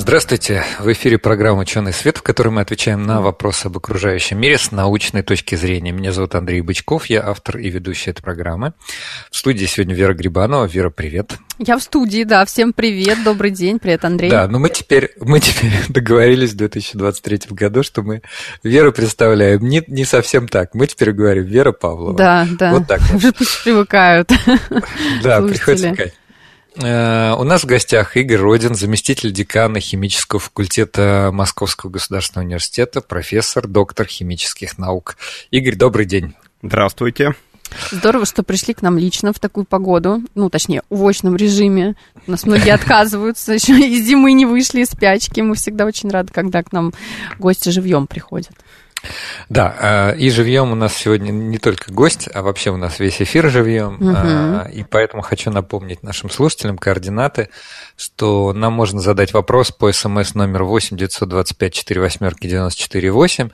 [0.00, 0.64] Здравствуйте!
[0.78, 4.72] В эфире программа «Ученый свет», в которой мы отвечаем на вопросы об окружающем мире с
[4.72, 5.92] научной точки зрения.
[5.92, 8.72] Меня зовут Андрей Бычков, я автор и ведущий этой программы.
[9.30, 10.64] В студии сегодня Вера Грибанова.
[10.64, 11.34] Вера, привет!
[11.58, 12.46] Я в студии, да.
[12.46, 14.30] Всем привет, добрый день, привет, Андрей.
[14.30, 18.22] Да, но мы теперь, мы теперь договорились в 2023 году, что мы
[18.62, 19.60] Веру представляем.
[19.68, 20.74] Не, не совсем так.
[20.74, 22.16] Мы теперь говорим Вера Павлова.
[22.16, 22.72] Да, да.
[22.72, 23.02] Вот так.
[23.14, 24.32] Уже пусть привыкают.
[25.22, 25.94] Да, приходится
[26.76, 34.06] у нас в гостях Игорь Родин, заместитель декана химического факультета Московского государственного университета, профессор, доктор
[34.06, 35.16] химических наук.
[35.50, 36.34] Игорь, добрый день.
[36.62, 37.34] Здравствуйте.
[37.90, 41.96] Здорово, что пришли к нам лично в такую погоду, ну, точнее, в очном режиме.
[42.26, 45.40] У нас многие отказываются, еще из зимы не вышли из спячки.
[45.40, 46.92] Мы всегда очень рады, когда к нам
[47.38, 48.52] гости живьем приходят.
[49.48, 53.20] Да, а, и живьем у нас сегодня не только гость, а вообще у нас весь
[53.20, 53.96] эфир живьем.
[53.96, 54.70] Угу.
[54.72, 57.48] И поэтому хочу напомнить нашим слушателям координаты,
[57.96, 63.50] что нам можно задать вопрос по смс номер 8 925 4 восьмерки 94 8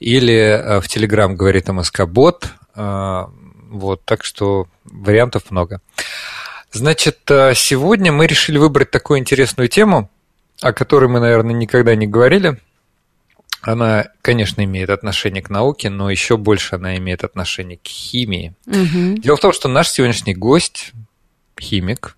[0.00, 2.48] или а, в Телеграм говорит МСК Бот.
[2.74, 5.80] Вот, так что вариантов много.
[6.70, 10.10] Значит, сегодня мы решили выбрать такую интересную тему,
[10.60, 12.58] о которой мы, наверное, никогда не говорили–
[13.62, 18.54] она, конечно, имеет отношение к науке, но еще больше она имеет отношение к химии.
[18.66, 19.20] Угу.
[19.20, 20.92] Дело в том, что наш сегодняшний гость
[21.60, 22.16] химик,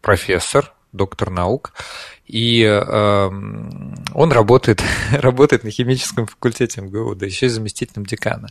[0.00, 1.72] профессор, доктор наук,
[2.26, 3.30] и э,
[4.14, 8.48] он работает, работает на химическом факультете МГУ, да еще и заместителем декана.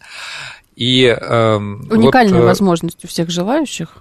[0.75, 3.97] И, э, Уникальная вот, возможность у всех желающих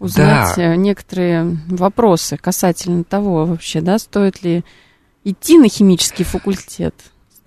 [0.00, 0.72] узнать да.
[0.72, 4.64] Э, некоторые вопросы касательно того вообще, да, стоит ли
[5.24, 6.94] идти на химический факультет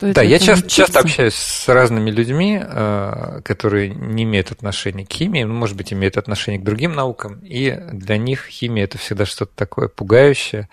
[0.01, 0.15] стоит.
[0.15, 5.43] Да, я часто, часто общаюсь с разными людьми, э, которые не имеют отношения к химии,
[5.43, 9.51] ну, может быть, имеют отношение к другим наукам, и для них химия это всегда что-то
[9.55, 10.69] такое пугающее.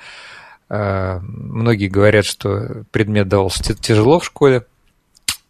[0.70, 4.64] Э, многие говорят, что предмет давался тяжело в школе.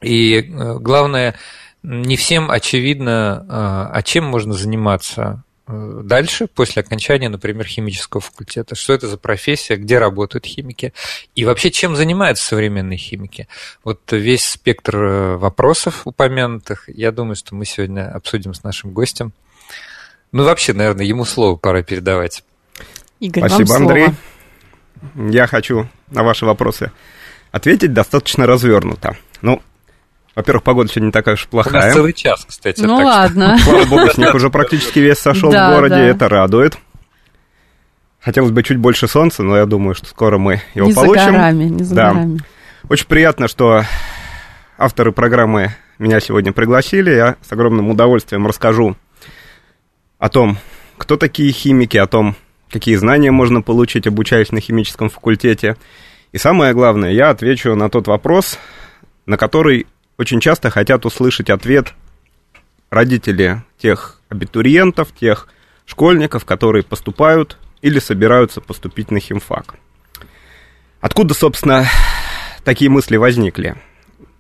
[0.01, 1.37] И э, главное,
[1.85, 8.75] не всем очевидно, а чем можно заниматься дальше, после окончания, например, химического факультета.
[8.75, 10.93] Что это за профессия, где работают химики
[11.35, 13.49] и вообще чем занимаются современные химики.
[13.85, 19.33] Вот весь спектр э, вопросов упомянутых, я думаю, что мы сегодня обсудим с нашим гостем.
[20.33, 22.45] Ну, вообще, наверное, ему слово пора передавать.
[23.21, 24.07] Игорь, Спасибо, вам Андрей.
[24.07, 25.31] Слово.
[25.31, 26.93] Я хочу на ваши вопросы
[27.51, 29.17] ответить достаточно развернуто.
[29.43, 29.63] Ну,
[30.39, 31.83] во-первых, погода сегодня не такая уж плохая.
[31.83, 32.81] У нас целый час, кстати.
[32.81, 33.59] Ну ладно.
[33.65, 36.79] Слава богу, снег уже практически весь сошел в городе, это радует.
[38.21, 41.25] Хотелось бы чуть больше солнца, но я думаю, что скоро мы его не получим.
[41.25, 42.13] За горами, не за да.
[42.13, 42.39] горами.
[42.89, 43.83] Очень приятно, что
[44.79, 47.11] авторы программы меня сегодня пригласили.
[47.11, 48.97] Я с огромным удовольствием расскажу
[50.21, 50.57] о том,
[50.99, 52.37] кто такие химики, о том,
[52.71, 55.77] какие знания можно получить, обучаясь на химическом факультете.
[56.31, 58.57] И самое главное, я отвечу на тот вопрос,
[59.27, 59.89] на который
[60.19, 61.95] очень часто хотят услышать ответ
[62.91, 65.49] родители тех абитуриентов, тех
[65.87, 69.77] школьников, которые поступают или собираются поступить на химфак.
[71.01, 71.87] Откуда, собственно,
[72.65, 73.77] такие мысли возникли?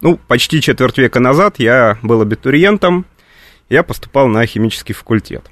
[0.00, 3.06] Ну, почти четверть века назад я был абитуриентом,
[3.68, 5.48] я поступал на химический факультет.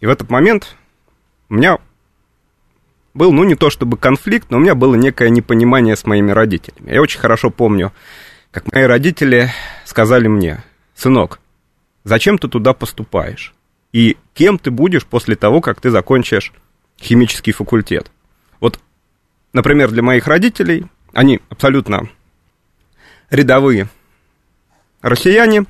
[0.00, 0.76] И в этот момент
[1.48, 1.78] у меня
[3.12, 6.92] был, ну, не то чтобы конфликт, но у меня было некое непонимание с моими родителями.
[6.92, 7.92] Я очень хорошо помню
[8.54, 9.50] как мои родители
[9.84, 10.62] сказали мне,
[10.94, 11.40] сынок,
[12.04, 13.52] зачем ты туда поступаешь?
[13.92, 16.52] И кем ты будешь после того, как ты закончишь
[16.96, 18.12] химический факультет?
[18.60, 18.78] Вот,
[19.52, 22.08] например, для моих родителей, они абсолютно
[23.28, 23.88] рядовые
[25.02, 25.64] россияне,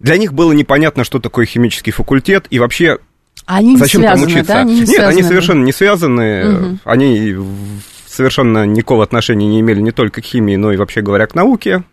[0.00, 2.98] для них было непонятно, что такое химический факультет и вообще
[3.46, 4.52] они зачем не связаны, там учиться.
[4.54, 4.60] Да?
[4.60, 5.12] Они не Нет, связаны.
[5.12, 6.78] они совершенно не связаны, угу.
[6.84, 7.36] они
[8.08, 11.84] совершенно никакого отношения не имели не только к химии, но и вообще говоря к науке.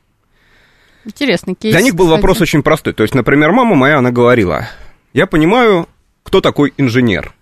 [1.10, 1.74] Интересный кейс.
[1.74, 2.18] Для них был кстати.
[2.18, 2.94] вопрос очень простой.
[2.94, 4.70] То есть, например, мама моя, она говорила,
[5.12, 5.90] я понимаю,
[6.22, 7.34] кто такой инженер,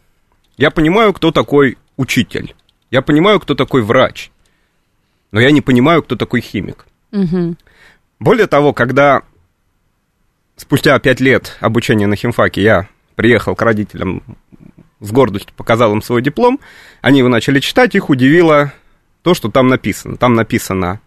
[0.56, 2.56] я понимаю, кто такой учитель,
[2.92, 4.32] я понимаю, кто такой врач,
[5.32, 6.88] но я не понимаю, кто такой химик.
[7.12, 7.58] Угу.
[8.22, 9.24] Более того, когда
[10.56, 14.24] спустя пять лет обучения на химфаке я приехал к родителям
[15.02, 16.62] с гордостью, показал им свой диплом,
[17.02, 18.72] они его начали читать, их удивило
[19.24, 20.16] то, что там написано.
[20.16, 21.02] Там написано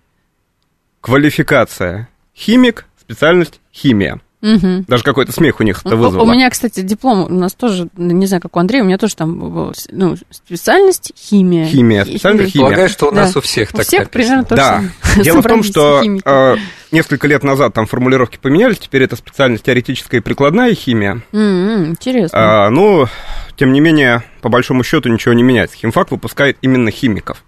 [1.00, 2.10] квалификация
[2.40, 4.20] химик, специальность химия.
[4.42, 4.84] Угу.
[4.88, 6.24] Даже какой-то смех у них это вызвало.
[6.24, 9.14] У меня, кстати, диплом у нас тоже, не знаю, как у Андрея, у меня тоже
[9.14, 11.66] там ну, специальность химия.
[11.66, 12.68] Химия, специальность химия.
[12.68, 13.38] Полагаю, что у нас да.
[13.38, 14.82] у всех у так всех примерно то Да.
[15.22, 16.56] Дело в том, что э,
[16.90, 21.22] несколько лет назад там формулировки поменялись, теперь это специальность теоретическая и прикладная химия.
[21.32, 22.66] Mm-hmm, интересно.
[22.66, 23.08] А, ну,
[23.56, 25.76] тем не менее, по большому счету ничего не меняется.
[25.76, 27.44] Химфак выпускает именно химиков.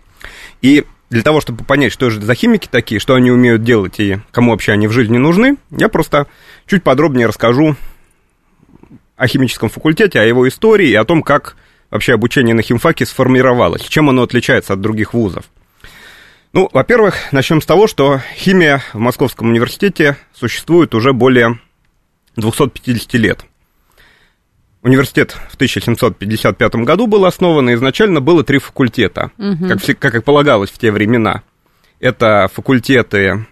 [0.60, 4.20] И для того, чтобы понять, что же за химики такие, что они умеют делать и
[4.30, 6.26] кому вообще они в жизни нужны, я просто
[6.66, 7.76] чуть подробнее расскажу
[9.16, 11.56] о химическом факультете, о его истории и о том, как
[11.90, 15.44] вообще обучение на химфаке сформировалось, чем оно отличается от других вузов.
[16.54, 21.60] Ну, во-первых, начнем с того, что химия в Московском университете существует уже более
[22.36, 23.44] 250 лет.
[24.82, 29.68] Университет в 1755 году был основан, и изначально было три факультета, угу.
[29.68, 31.42] как, как и полагалось в те времена.
[32.00, 33.46] Это факультеты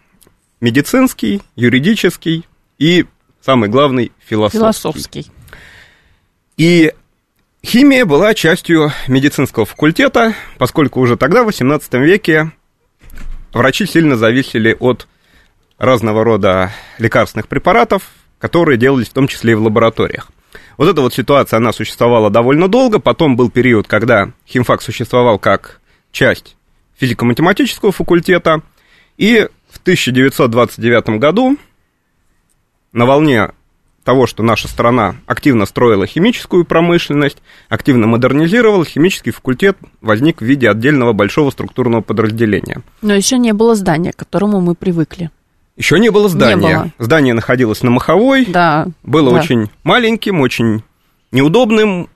[0.61, 2.49] медицинский, юридический
[2.79, 3.07] и,
[3.41, 4.59] самый главный, философский.
[4.59, 5.31] Философский.
[6.57, 6.93] И
[7.65, 12.51] химия была частью медицинского факультета, поскольку уже тогда, в XVIII веке,
[13.53, 15.07] врачи сильно зависели от
[15.79, 18.03] разного рода лекарственных препаратов,
[18.41, 20.33] которые делались в том числе и в лабораториях.
[20.81, 23.01] Вот эта вот ситуация, она существовала довольно долго.
[23.01, 25.79] Потом был период, когда химфак существовал как
[26.11, 26.57] часть
[26.97, 28.63] физико-математического факультета.
[29.19, 31.59] И в 1929 году
[32.95, 33.51] на волне
[34.05, 40.71] того, что наша страна активно строила химическую промышленность, активно модернизировала, химический факультет возник в виде
[40.71, 42.81] отдельного большого структурного подразделения.
[43.03, 45.31] Но еще не было здания, к которому мы привыкли.
[45.81, 46.69] Еще не было здания.
[46.69, 46.93] Не было.
[46.99, 48.45] Здание находилось на Маховой.
[48.45, 48.89] Да.
[49.03, 49.41] Было да.
[49.41, 50.85] очень маленьким, очень
[51.33, 52.11] неудобным,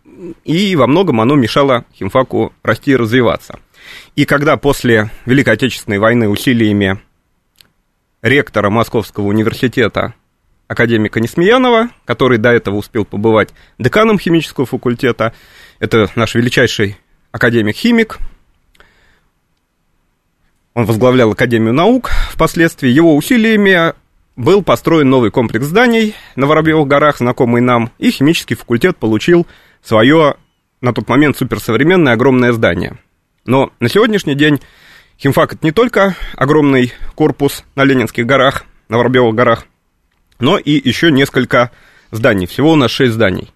[0.44, 3.58] и во многом оно мешало химфаку расти и развиваться.
[4.16, 7.00] И когда после Великой Отечественной войны усилиями
[8.20, 10.12] ректора Московского университета
[10.69, 15.32] академика Несмеянова, который до этого успел побывать деканом химического факультета,
[15.78, 16.99] это наш величайший
[17.32, 18.19] академик-химик,
[20.75, 22.88] он возглавлял Академию наук впоследствии.
[22.88, 23.94] Его усилиями
[24.37, 29.47] был построен новый комплекс зданий на Воробьевых горах, знакомый нам, и химический факультет получил
[29.82, 30.35] свое
[30.81, 32.99] на тот момент суперсовременное огромное здание.
[33.47, 34.61] Но на сегодняшний день
[35.19, 39.67] химфак это не только огромный корпус на Ленинских горах, на Воробьевых горах,
[40.41, 41.71] но и еще несколько
[42.11, 42.47] зданий.
[42.47, 43.53] Всего у нас шесть зданий.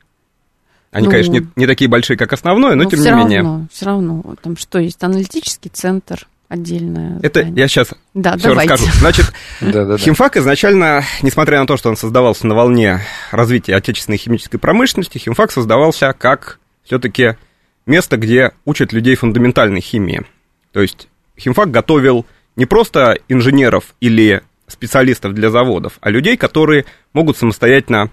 [0.91, 3.69] Они, ну, конечно, не, не такие большие, как основное, но, но тем не равно, менее.
[3.71, 5.03] Все равно, там что есть?
[5.03, 7.19] Аналитический центр, отдельное.
[7.23, 7.63] Это здание.
[7.63, 8.75] я сейчас да, все давайте.
[8.75, 8.93] расскажу.
[8.99, 9.33] Значит,
[10.01, 13.01] химфак изначально, несмотря на то, что он создавался на волне
[13.31, 17.37] развития отечественной химической промышленности, химфак создавался как все-таки
[17.87, 20.23] место, где учат людей фундаментальной химии.
[20.73, 21.09] То есть
[21.39, 28.11] химфак готовил не просто инженеров или специалистов для заводов, а людей, которые могут самостоятельно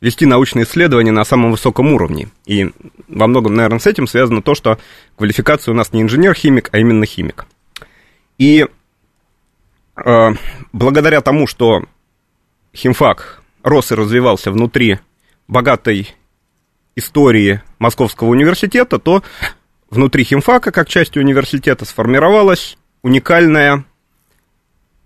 [0.00, 2.28] вести научные исследования на самом высоком уровне.
[2.46, 2.70] И
[3.08, 4.78] во многом, наверное, с этим связано то, что
[5.16, 7.46] квалификация у нас не инженер-химик, а именно химик.
[8.38, 8.66] И
[10.04, 10.30] э,
[10.72, 11.84] благодаря тому, что
[12.74, 14.98] химфак рос и развивался внутри
[15.48, 16.14] богатой
[16.96, 19.22] истории Московского университета, то
[19.90, 23.84] внутри химфака, как части университета, сформировалась уникальная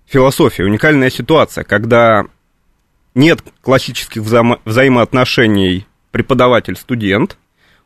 [0.07, 2.27] философия, уникальная ситуация, когда
[3.15, 7.37] нет классических взаимо- взаимоотношений преподаватель-студент.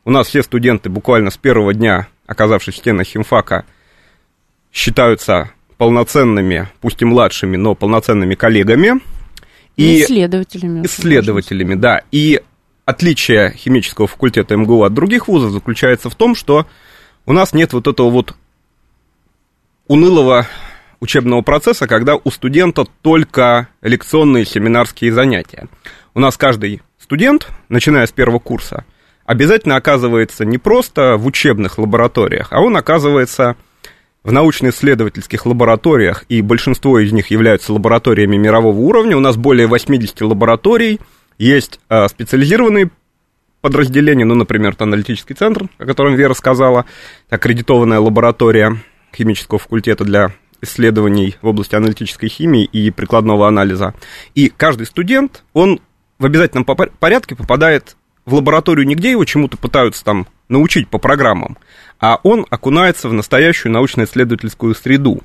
[0.05, 3.65] У нас все студенты буквально с первого дня, оказавшись в стенах химфака,
[4.71, 9.01] считаются полноценными, пусть и младшими, но полноценными коллегами.
[9.77, 10.85] И исследователями.
[10.85, 12.01] Исследователями, да.
[12.11, 12.41] И
[12.85, 16.67] отличие химического факультета МГУ от других вузов заключается в том, что
[17.25, 18.35] у нас нет вот этого вот
[19.87, 20.47] унылого
[20.99, 25.67] учебного процесса, когда у студента только лекционные семинарские занятия.
[26.13, 28.85] У нас каждый студент, начиная с первого курса,
[29.25, 33.55] обязательно оказывается не просто в учебных лабораториях, а он оказывается
[34.23, 39.15] в научно-исследовательских лабораториях, и большинство из них являются лабораториями мирового уровня.
[39.15, 40.99] У нас более 80 лабораторий,
[41.37, 42.89] есть а, специализированные
[43.61, 46.85] подразделения, ну, например, это аналитический центр, о котором Вера сказала,
[47.29, 48.77] аккредитованная лаборатория
[49.15, 53.93] химического факультета для исследований в области аналитической химии и прикладного анализа.
[54.35, 55.79] И каждый студент, он
[56.17, 61.57] в обязательном порядке попадает в лабораторию нигде его чему-то пытаются там научить по программам,
[61.99, 65.21] а он окунается в настоящую научно-исследовательскую среду.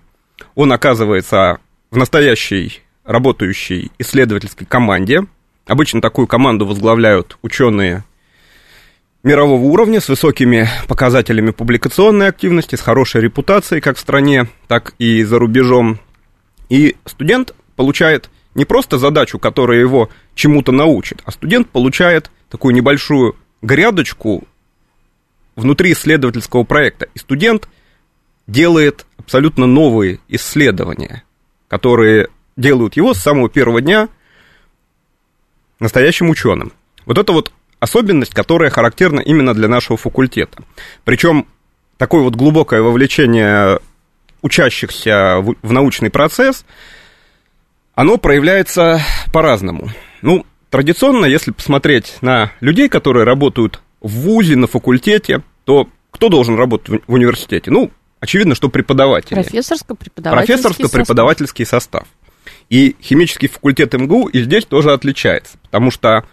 [0.55, 1.59] Он оказывается
[1.91, 5.27] в настоящей работающей исследовательской команде.
[5.67, 8.05] Обычно такую команду возглавляют ученые
[9.25, 15.25] мирового уровня с высокими показателями публикационной активности, с хорошей репутацией как в стране, так и
[15.25, 15.99] за рубежом.
[16.69, 23.35] И студент получает не просто задачу, которая его чему-то научит, а студент получает такую небольшую
[23.63, 24.45] грядочку
[25.57, 27.09] внутри исследовательского проекта.
[27.15, 27.69] И студент
[28.47, 31.25] делает абсолютно новые исследования,
[31.69, 34.09] которые делают его с самого первого дня
[35.81, 36.73] настоящим ученым.
[37.07, 40.63] Вот это вот особенность, которая характерна именно для нашего факультета.
[41.05, 41.47] Причем
[41.97, 43.79] такое вот глубокое вовлечение
[44.43, 46.65] учащихся в, научный процесс,
[47.95, 49.01] оно проявляется
[49.33, 49.91] по-разному.
[50.21, 56.57] Ну, традиционно, если посмотреть на людей, которые работают в ВУЗе, на факультете, то кто должен
[56.57, 57.71] работать в университете?
[57.71, 57.91] Ну,
[58.21, 59.35] очевидно, что преподаватели.
[59.35, 62.03] Профессорско-преподавательский Профессорско-преподавательский состав.
[62.03, 62.09] состав.
[62.69, 66.25] И химический факультет МГУ и здесь тоже отличается, потому что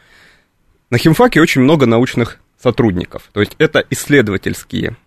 [0.91, 3.29] на химфаке очень много научных сотрудников.
[3.33, 4.97] То есть это исследовательские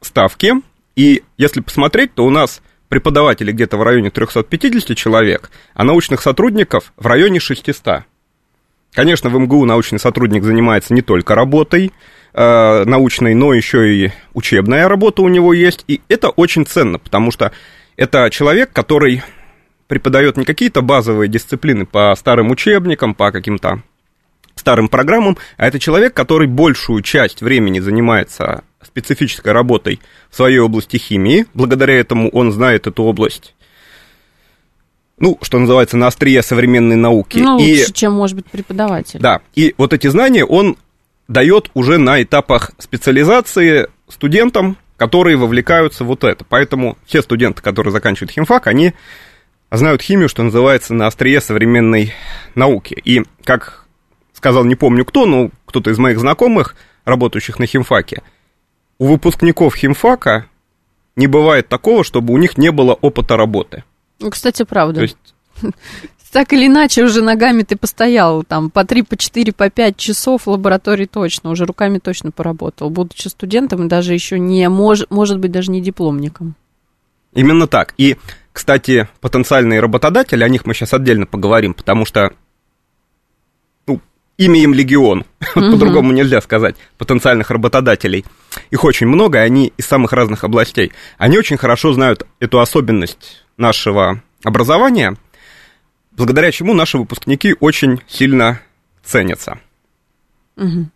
[0.00, 0.54] ставки.
[0.96, 6.92] И если посмотреть, то у нас преподавателей где-то в районе 350 человек, а научных сотрудников
[6.96, 8.04] в районе 600.
[8.92, 11.92] Конечно, в МГУ научный сотрудник занимается не только работой
[12.32, 15.84] э, научной, но еще и учебная работа у него есть.
[15.86, 17.52] И это очень ценно, потому что
[17.96, 19.22] это человек, который
[19.86, 23.82] преподает не какие-то базовые дисциплины по старым учебникам, по каким-то
[24.66, 30.96] старым программам, а это человек, который большую часть времени занимается специфической работой в своей области
[30.96, 31.46] химии.
[31.54, 33.54] Благодаря этому он знает эту область
[35.18, 37.38] ну, что называется, на острие современной науки.
[37.38, 39.18] Ну, и, лучше, чем, может быть, преподаватель.
[39.18, 40.76] Да, и вот эти знания он
[41.26, 46.44] дает уже на этапах специализации студентам, которые вовлекаются в вот это.
[46.46, 48.92] Поэтому все студенты, которые заканчивают химфак, они
[49.70, 52.12] знают химию, что называется, на острие современной
[52.54, 53.00] науки.
[53.02, 53.85] И, как
[54.36, 58.22] сказал, не помню кто, но кто-то из моих знакомых, работающих на химфаке,
[58.98, 60.46] у выпускников химфака
[61.16, 63.84] не бывает такого, чтобы у них не было опыта работы.
[64.20, 65.00] Ну, кстати, правда.
[65.00, 65.16] То есть...
[66.32, 70.42] Так или иначе, уже ногами ты постоял, там, по 3, по 4, по 5 часов
[70.42, 75.38] в лаборатории точно, уже руками точно поработал, будучи студентом и даже еще не, мож, может
[75.38, 76.54] быть, даже не дипломником.
[77.32, 77.94] Именно так.
[77.96, 78.16] И
[78.52, 82.32] кстати, потенциальные работодатели, о них мы сейчас отдельно поговорим, потому что
[84.38, 85.70] имя им легион, mm-hmm.
[85.72, 88.24] по-другому нельзя сказать, потенциальных работодателей.
[88.70, 90.92] Их очень много, и они из самых разных областей.
[91.18, 95.16] Они очень хорошо знают эту особенность нашего образования,
[96.12, 98.60] благодаря чему наши выпускники очень сильно
[99.04, 99.58] ценятся.
[100.56, 100.86] Mm-hmm.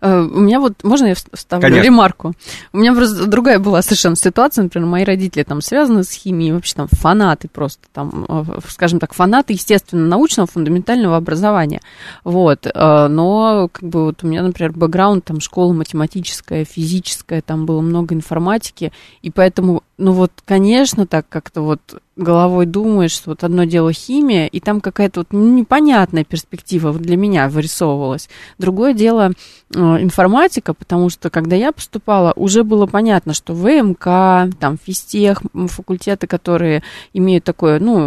[0.00, 1.84] Э, у меня вот, можно я вставлю Конечно.
[1.84, 2.32] ремарку?
[2.72, 6.74] У меня просто другая была совершенно ситуация, например, мои родители там связаны с химией, вообще
[6.74, 11.80] там фанаты просто, там, э, скажем так, фанаты, естественно, научного фундаментального образования,
[12.24, 17.66] вот, э, но как бы вот у меня, например, бэкграунд, там, школа математическая, физическая, там
[17.66, 21.80] было много информатики, и поэтому, ну вот, конечно, так как-то вот
[22.16, 27.48] головой думаешь, что вот одно дело химия, и там какая-то вот непонятная перспектива для меня
[27.48, 28.28] вырисовывалась.
[28.58, 29.32] Другое дело
[29.74, 36.26] э, информатика, потому что когда я поступала, уже было понятно, что ВМК, там физтех, факультеты,
[36.26, 36.82] которые
[37.14, 37.98] имеют такое, ну,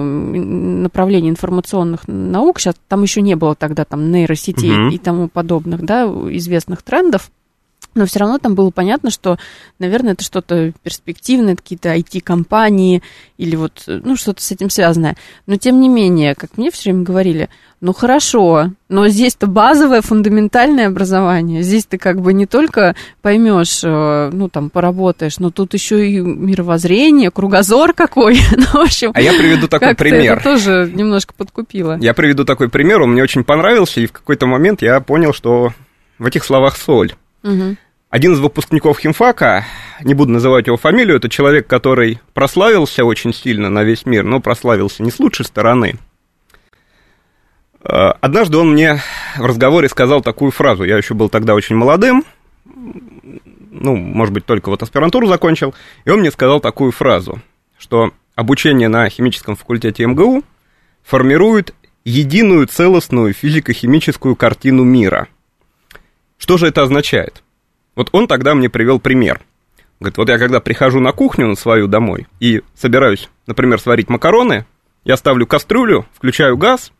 [0.81, 4.95] направление информационных наук, сейчас там еще не было тогда там нейросетей угу.
[4.95, 7.31] и тому подобных, да, известных трендов,
[7.95, 9.37] но все равно там было понятно, что,
[9.79, 13.01] наверное, это что-то перспективное, какие-то IT-компании
[13.37, 15.15] или вот, ну, что-то с этим связанное.
[15.47, 17.49] Но, тем не менее, как мне все время говорили,
[17.79, 21.61] ну, хорошо, но здесь-то базовое, фундаментальное образование.
[21.61, 26.19] Здесь ты как бы не только поймешь, э, ну, там, поработаешь, но тут еще и
[26.19, 28.39] мировоззрение, кругозор какой.
[28.57, 30.39] ну, в общем, а я приведу такой пример.
[30.39, 31.97] Это тоже немножко подкупило.
[32.01, 35.71] Я приведу такой пример, он мне очень понравился, и в какой-то момент я понял, что
[36.17, 37.13] в этих словах соль.
[37.43, 37.77] Угу.
[38.15, 39.65] Один из выпускников химфака,
[40.01, 44.39] не буду называть его фамилию, это человек, который прославился очень сильно на весь мир, но
[44.39, 45.95] прославился не с лучшей стороны.
[47.83, 49.01] Э, однажды он мне
[49.35, 52.23] в разговоре сказал такую фразу, я еще был тогда очень молодым,
[52.63, 57.41] ну, может быть, только вот аспирантуру закончил, и он мне сказал такую фразу,
[57.77, 60.45] что обучение на химическом факультете МГУ
[61.03, 65.27] формирует единую целостную физико-химическую картину мира.
[66.37, 67.41] Что же это означает?
[67.95, 69.41] Вот он тогда мне привел пример.
[69.99, 74.65] Говорит, вот я когда прихожу на кухню на свою домой и собираюсь, например, сварить макароны,
[75.05, 76.91] я ставлю кастрюлю, включаю газ,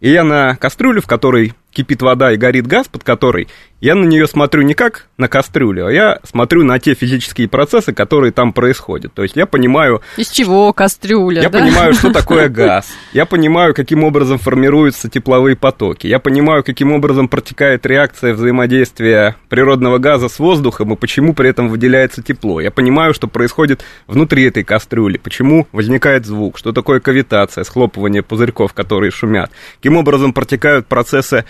[0.00, 3.48] и я на кастрюлю, в которой кипит вода и горит газ, под которой,
[3.82, 7.92] я на нее смотрю не как на кастрюлю, а я смотрю на те физические процессы,
[7.92, 9.12] которые там происходят.
[9.12, 10.02] То есть я понимаю...
[10.16, 11.58] Из чего кастрюля, Я да?
[11.58, 12.88] понимаю, что такое газ.
[13.12, 16.06] Я понимаю, каким образом формируются тепловые потоки.
[16.06, 21.68] Я понимаю, каким образом протекает реакция взаимодействия природного газа с воздухом и почему при этом
[21.68, 22.60] выделяется тепло.
[22.60, 28.74] Я понимаю, что происходит внутри этой кастрюли, почему возникает звук, что такое кавитация, схлопывание пузырьков,
[28.74, 31.44] которые шумят, каким образом протекают процессы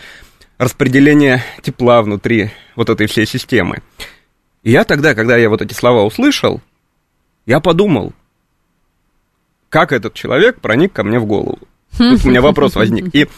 [0.62, 3.82] распределения тепла внутри вот этой всей системы.
[4.62, 6.60] И я тогда, когда я вот эти слова услышал,
[7.46, 8.12] я подумал,
[9.68, 11.58] как этот человек проник ко мне в голову.
[11.98, 13.12] Тут у меня вопрос возник.
[13.12, 13.28] И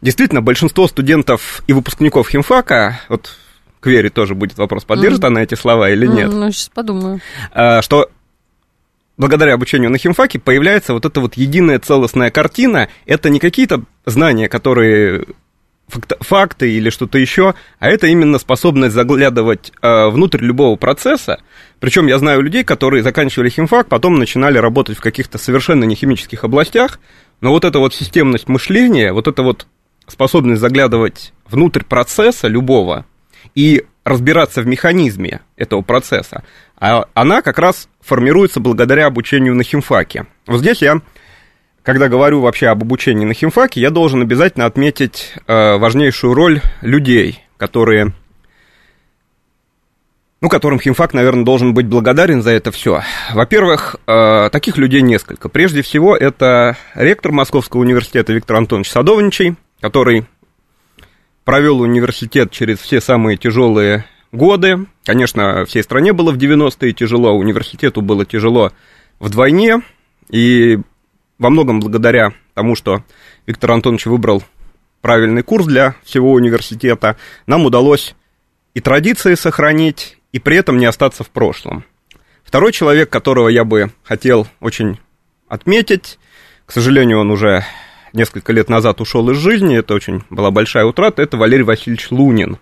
[0.00, 3.36] действительно, большинство студентов и выпускников химфака, вот
[3.80, 7.20] к Вере тоже будет вопрос, поддержит она эти слова или нет, Ну, сейчас подумаю.
[7.52, 8.08] а, что
[9.16, 12.88] благодаря обучению на химфаке появляется вот эта вот единая целостная картина.
[13.04, 15.26] Это не какие-то знания, которые
[15.88, 21.40] факты или что-то еще, а это именно способность заглядывать э, внутрь любого процесса.
[21.80, 26.44] Причем я знаю людей, которые заканчивали химфак, потом начинали работать в каких-то совершенно не химических
[26.44, 27.00] областях,
[27.40, 29.66] но вот эта вот системность мышления, вот эта вот
[30.06, 33.06] способность заглядывать внутрь процесса любого
[33.54, 36.42] и разбираться в механизме этого процесса,
[36.76, 40.26] а она как раз формируется благодаря обучению на химфаке.
[40.46, 41.00] Вот здесь я
[41.88, 47.42] когда говорю вообще об обучении на химфаке, я должен обязательно отметить э, важнейшую роль людей,
[47.56, 48.12] которые,
[50.42, 53.04] ну, которым химфак, наверное, должен быть благодарен за это все.
[53.32, 55.48] Во-первых, э, таких людей несколько.
[55.48, 60.26] Прежде всего, это ректор Московского университета Виктор Антонович Садовничий, который
[61.46, 64.84] провел университет через все самые тяжелые годы.
[65.06, 68.72] Конечно, всей стране было в 90-е тяжело, университету было тяжело
[69.20, 69.80] вдвойне,
[70.30, 70.80] и
[71.38, 73.02] во многом благодаря тому, что
[73.46, 74.42] Виктор Антонович выбрал
[75.00, 77.16] правильный курс для всего университета,
[77.46, 78.14] нам удалось
[78.74, 81.84] и традиции сохранить, и при этом не остаться в прошлом.
[82.44, 84.98] Второй человек, которого я бы хотел очень
[85.48, 86.18] отметить,
[86.66, 87.64] к сожалению, он уже
[88.12, 92.58] несколько лет назад ушел из жизни, это очень была большая утрата, это Валерий Васильевич Лунин.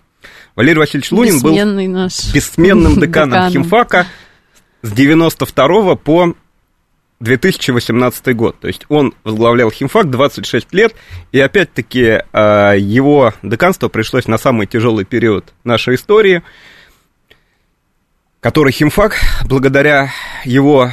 [0.55, 2.33] Валерий Васильевич Лунин был Бессменный наш.
[2.33, 3.51] бессменным деканом Деканом.
[3.51, 4.07] химфака
[4.81, 6.33] с 92 по
[7.19, 8.59] 2018 год.
[8.59, 10.95] То есть он возглавлял химфак 26 лет,
[11.31, 16.43] и опять-таки э, его деканство пришлось на самый тяжелый период нашей истории,
[18.39, 20.11] который химфак, благодаря
[20.45, 20.91] его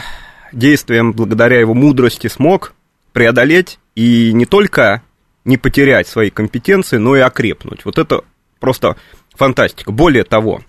[0.53, 2.75] действиям, благодаря его мудрости смог
[3.12, 5.03] преодолеть и не только
[5.44, 7.85] не потерять свои компетенции, но и окрепнуть.
[7.85, 8.25] Вот это
[8.61, 8.96] просто
[9.35, 9.92] фантастика.
[9.92, 10.62] Более того,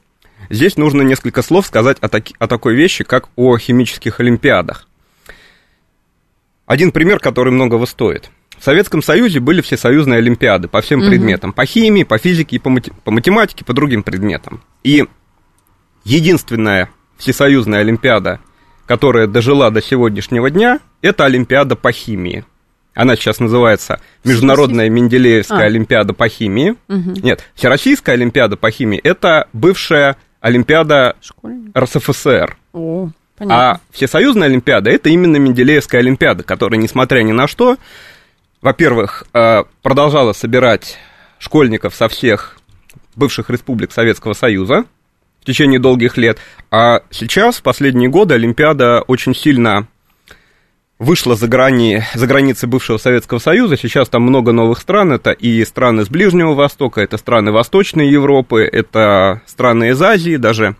[0.49, 4.88] здесь нужно несколько слов сказать о, таки- о такой вещи, как о химических олимпиадах.
[6.65, 8.30] Один пример, который многого стоит.
[8.58, 11.10] В Советском Союзе были всесоюзные олимпиады по всем Мгм.
[11.10, 11.54] предметам.
[11.54, 14.62] По химии, по физике, и по, мати- по математике, по другим предметам.
[14.84, 15.06] И
[16.04, 18.39] единственная всесоюзная олимпиада,
[18.86, 22.45] которая дожила до сегодняшнего дня, это олимпиада по химии.
[22.93, 25.65] Она сейчас называется Международная Менделеевская А.
[25.65, 26.75] олимпиада по химии.
[26.88, 27.13] Мгм.
[27.23, 31.78] Нет, Всероссийская олимпиада по химии это бывшая олимпиада Школьник.
[31.78, 32.56] РСФСР.
[32.71, 33.82] О, А понятно.
[33.91, 37.78] Всесоюзная Олимпиада это именно Менделеевская Олимпиада, которая, несмотря ни на что,
[38.62, 40.98] во-первых, э, продолжала собирать
[41.39, 42.58] школьников со всех
[43.15, 44.86] бывших республик Советского Союза
[45.41, 46.39] в течение долгих лет,
[46.71, 49.88] а сейчас, в последние годы, Олимпиада очень сильно
[50.98, 53.78] вышла за, грани, за границы бывшего Советского Союза.
[53.78, 55.12] Сейчас там много новых стран.
[55.12, 60.76] Это и страны с Ближнего Востока, это страны Восточной Европы, это страны из Азии, даже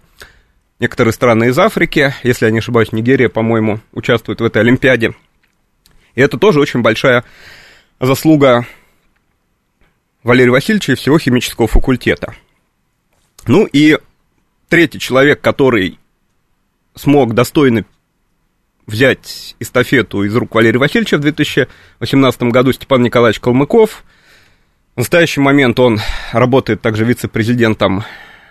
[0.80, 2.14] некоторые страны из Африки.
[2.24, 5.14] Если я не ошибаюсь, Нигерия, по-моему, участвует в этой Олимпиаде.
[6.16, 7.24] И это тоже очень большая
[8.00, 8.66] заслуга
[10.24, 12.36] Валерия Васильевича и всего химического факультета.
[13.48, 14.00] Ну и
[14.70, 16.00] третий человек, который
[16.96, 17.86] смог достойно
[18.88, 24.04] взять эстафету из рук Валерия Васильевича в 2018 году Степан Николаевич Калмыков.
[24.96, 26.00] В настоящий момент он
[26.32, 28.04] работает также вице-президентом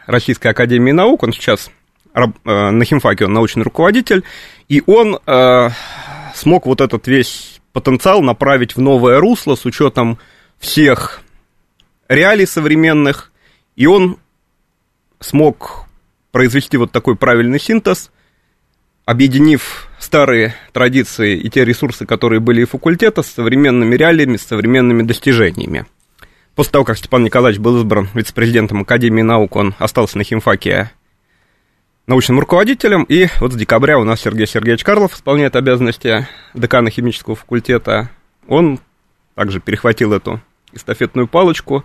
[0.07, 1.23] Российской Академии Наук.
[1.23, 1.71] Он сейчас
[2.15, 4.25] на химфаке, он научный руководитель.
[4.69, 5.69] И он э,
[6.35, 10.19] смог вот этот весь потенциал направить в новое русло с учетом
[10.59, 11.23] всех
[12.09, 13.33] реалий современных.
[13.77, 14.19] И он
[15.21, 15.87] смог
[16.31, 18.11] произвести вот такой правильный синтез,
[19.05, 25.03] объединив старые традиции и те ресурсы, которые были у факультета, с современными реалиями, с современными
[25.03, 25.87] достижениями.
[26.55, 30.93] После того, как Степан Николаевич был избран вице-президентом Академии наук, он остался на химфаке
[32.07, 37.35] научным руководителем, и вот с декабря у нас Сергей Сергеевич Карлов исполняет обязанности декана химического
[37.35, 38.11] факультета.
[38.47, 38.79] Он
[39.35, 40.41] также перехватил эту
[40.73, 41.85] эстафетную палочку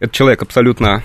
[0.00, 1.02] Это человек абсолютно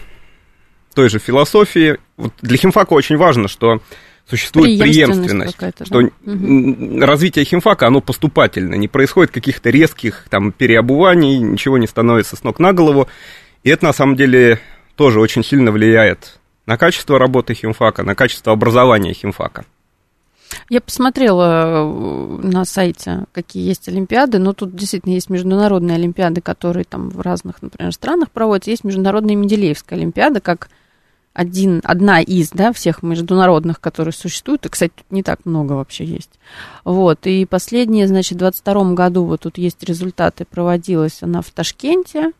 [0.95, 1.97] той же философии.
[2.17, 3.81] Вот для химфака очень важно, что
[4.29, 7.05] существует преемственность, преемственность что да?
[7.05, 12.59] развитие химфака, оно поступательно, не происходит каких-то резких там переобуваний, ничего не становится с ног
[12.59, 13.07] на голову,
[13.63, 14.59] и это на самом деле
[14.95, 19.65] тоже очень сильно влияет на качество работы химфака, на качество образования химфака.
[20.69, 26.85] Я посмотрела э, на сайте, какие есть олимпиады, но тут действительно есть международные олимпиады, которые
[26.85, 28.71] там в разных, например, странах проводятся.
[28.71, 30.69] Есть международная Менделеевская олимпиада, как
[31.33, 36.05] один, одна из, да, всех международных, которые существуют, и, кстати, тут не так много вообще
[36.05, 36.29] есть.
[36.83, 42.31] Вот, и последнее, значит, в 22 году, вот тут есть результаты, проводилась она в Ташкенте,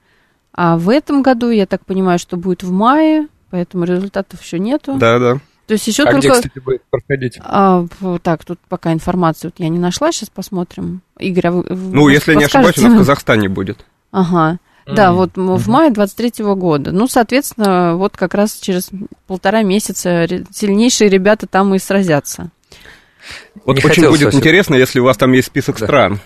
[0.54, 4.96] а в этом году, я так понимаю, что будет в мае, поэтому результатов еще нету.
[4.96, 5.36] Да, да.
[5.68, 6.20] То есть еще а только...
[6.22, 7.38] где, кстати, будет проходить?
[7.40, 7.86] А,
[8.24, 11.02] так, тут пока информацию вот я не нашла, сейчас посмотрим.
[11.20, 13.86] Игорь, а вы, Ну, если не ошибаюсь, она в Казахстане будет.
[14.12, 14.58] Ага.
[14.88, 15.14] Да, mm-hmm.
[15.14, 16.92] вот в мае 23 года.
[16.92, 18.90] Ну, соответственно, вот как раз через
[19.28, 22.50] полтора месяца сильнейшие ребята там и сразятся.
[23.66, 24.40] Вот не очень будет спросить.
[24.40, 25.86] интересно, если у вас там есть список да.
[25.86, 26.20] стран.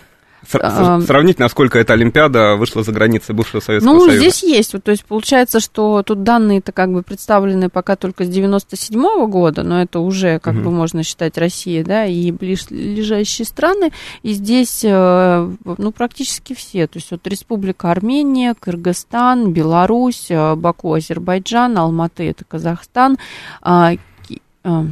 [0.60, 4.14] А, сравнить, насколько эта Олимпиада вышла за границы бывшего Советского ну, Союза.
[4.14, 4.72] Ну, здесь есть.
[4.72, 9.26] Вот, то есть получается, что тут данные-то как бы представлены пока только с 97 -го
[9.26, 10.64] года, но это уже как угу.
[10.64, 13.92] бы можно считать Россия, да, и ближайшие страны.
[14.22, 16.86] И здесь, э, ну, практически все.
[16.86, 23.18] То есть вот Республика Армения, Кыргызстан, Беларусь, э, Баку, Азербайджан, Алматы, это Казахстан,
[23.60, 24.84] а, э,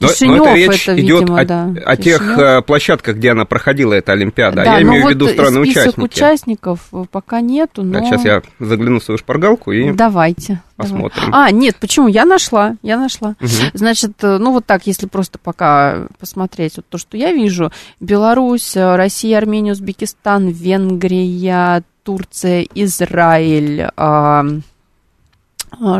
[0.00, 1.72] но, но это речь это, идет видимо, о, да.
[1.84, 2.38] о тех.
[2.38, 4.64] Э, площадках, где она проходила, эта Олимпиада.
[4.64, 6.00] Да, я имею вот в виду страны-участники.
[6.00, 8.00] участников э, пока нету, но...
[8.00, 9.92] Так, сейчас я загляну в свою шпаргалку и...
[9.92, 10.62] Давайте.
[10.76, 11.30] Посмотрим.
[11.30, 11.48] Давай.
[11.48, 12.08] А, нет, почему?
[12.08, 13.36] Я нашла, я нашла.
[13.40, 13.48] Угу.
[13.74, 17.70] Значит, э, ну вот так, если просто пока посмотреть вот то, что я вижу.
[18.00, 24.44] Беларусь, Россия, Армения, Узбекистан, Венгрия, Турция, Израиль, а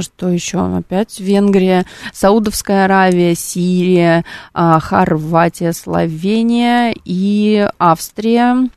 [0.01, 0.59] что еще?
[0.77, 8.69] Опять Венгрия, Саудовская Аравия, Сирия, а, Хорватия, Словения и Австрия.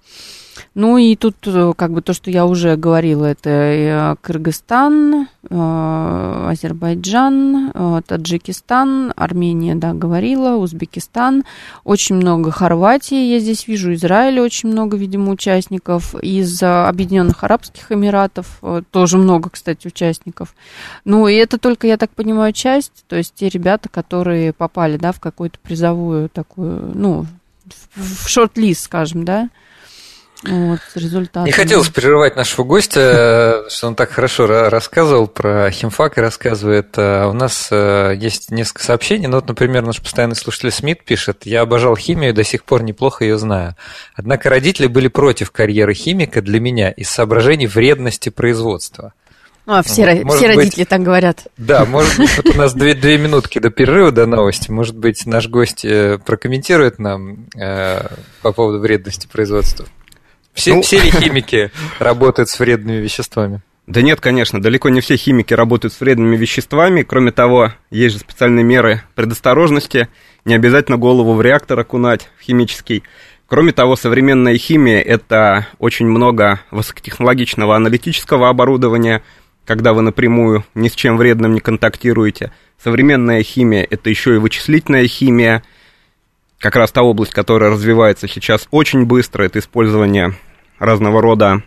[0.77, 6.47] Ну и тут э, как бы то, что я уже говорила, это э, Кыргызстан, э,
[6.51, 11.45] Азербайджан, Таджикистан, Армения, да, говорила, Узбекистан,
[11.83, 18.61] очень много Хорватии, я здесь вижу, Израиль очень много, видимо, участников, из Объединенных Арабских Эмиратов
[18.91, 20.53] тоже много, кстати, участников.
[21.05, 25.11] Ну и это только, я так понимаю, часть, то есть те ребята, которые попали, да,
[25.11, 27.25] в какую-то призовую такую, ну,
[27.95, 29.49] в шорт-лист, скажем, да,
[30.43, 31.45] вот, результат.
[31.45, 36.89] Не хотелось прерывать нашего гостя, что он так хорошо рассказывал про химфак и рассказывает.
[36.97, 39.27] А у нас э, есть несколько сообщений.
[39.27, 43.23] Ну, вот, например, наш постоянный слушатель Смит пишет, я обожал химию, до сих пор неплохо
[43.23, 43.75] ее знаю.
[44.15, 49.13] Однако родители были против карьеры химика для меня из соображений вредности производства.
[49.69, 51.47] А, все, может все родители быть, так говорят.
[51.57, 54.71] Да, может быть, вот у нас две, две минутки до перерыва, до новости.
[54.71, 58.07] Может быть, наш гость э, прокомментирует нам э,
[58.41, 59.85] по поводу вредности производства.
[60.57, 60.81] Все, ну...
[60.81, 63.61] все ли химики работают с вредными веществами?
[63.85, 67.03] Да нет, конечно, далеко не все химики работают с вредными веществами.
[67.03, 70.09] Кроме того, есть же специальные меры предосторожности.
[70.43, 73.03] Не обязательно голову в реактор окунать, в химический.
[73.45, 79.21] Кроме того, современная химия– это очень много высокотехнологичного аналитического оборудования,
[79.63, 82.51] когда вы напрямую ни с чем вредным не контактируете.
[82.83, 85.63] Современная химия– это еще и вычислительная химия,
[86.59, 90.33] как раз та область, которая развивается сейчас очень быстро, это использование
[90.79, 91.63] разного рода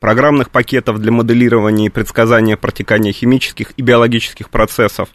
[0.00, 5.08] программных пакетов для моделирования и предсказания протекания химических и биологических процессов.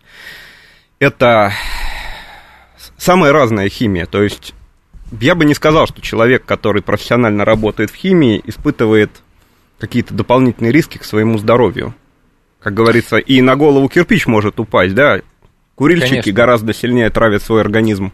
[1.00, 1.54] Это
[2.98, 4.54] самая разная химия, то есть
[5.22, 9.12] я бы не сказал, что человек, который профессионально работает в химии, испытывает
[9.80, 11.94] какие-то дополнительные риски к своему здоровью.
[12.60, 15.22] Как говорится, и на голову кирпич может упасть, да?
[15.76, 16.34] Курильщики Конечно.
[16.34, 18.12] гораздо сильнее травят свой организм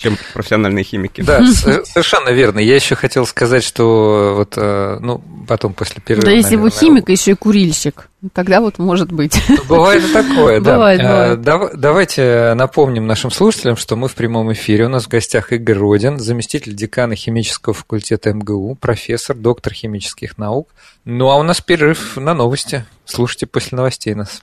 [0.00, 1.20] чем профессиональные химики.
[1.20, 1.44] Да,
[1.84, 2.58] совершенно верно.
[2.58, 6.26] Я еще хотел сказать, что вот, э, ну, потом после перерыва...
[6.26, 9.40] Да, если вы химик, еще и курильщик, тогда вот может быть.
[9.68, 10.74] Бывает и такое, да.
[10.74, 11.80] Бывает, э, бывает.
[11.80, 14.86] Давайте напомним нашим слушателям, что мы в прямом эфире.
[14.86, 20.68] У нас в гостях Игорь Родин, заместитель декана химического факультета МГУ, профессор, доктор химических наук.
[21.04, 22.84] Ну, а у нас перерыв на новости.
[23.04, 24.42] Слушайте после новостей нас.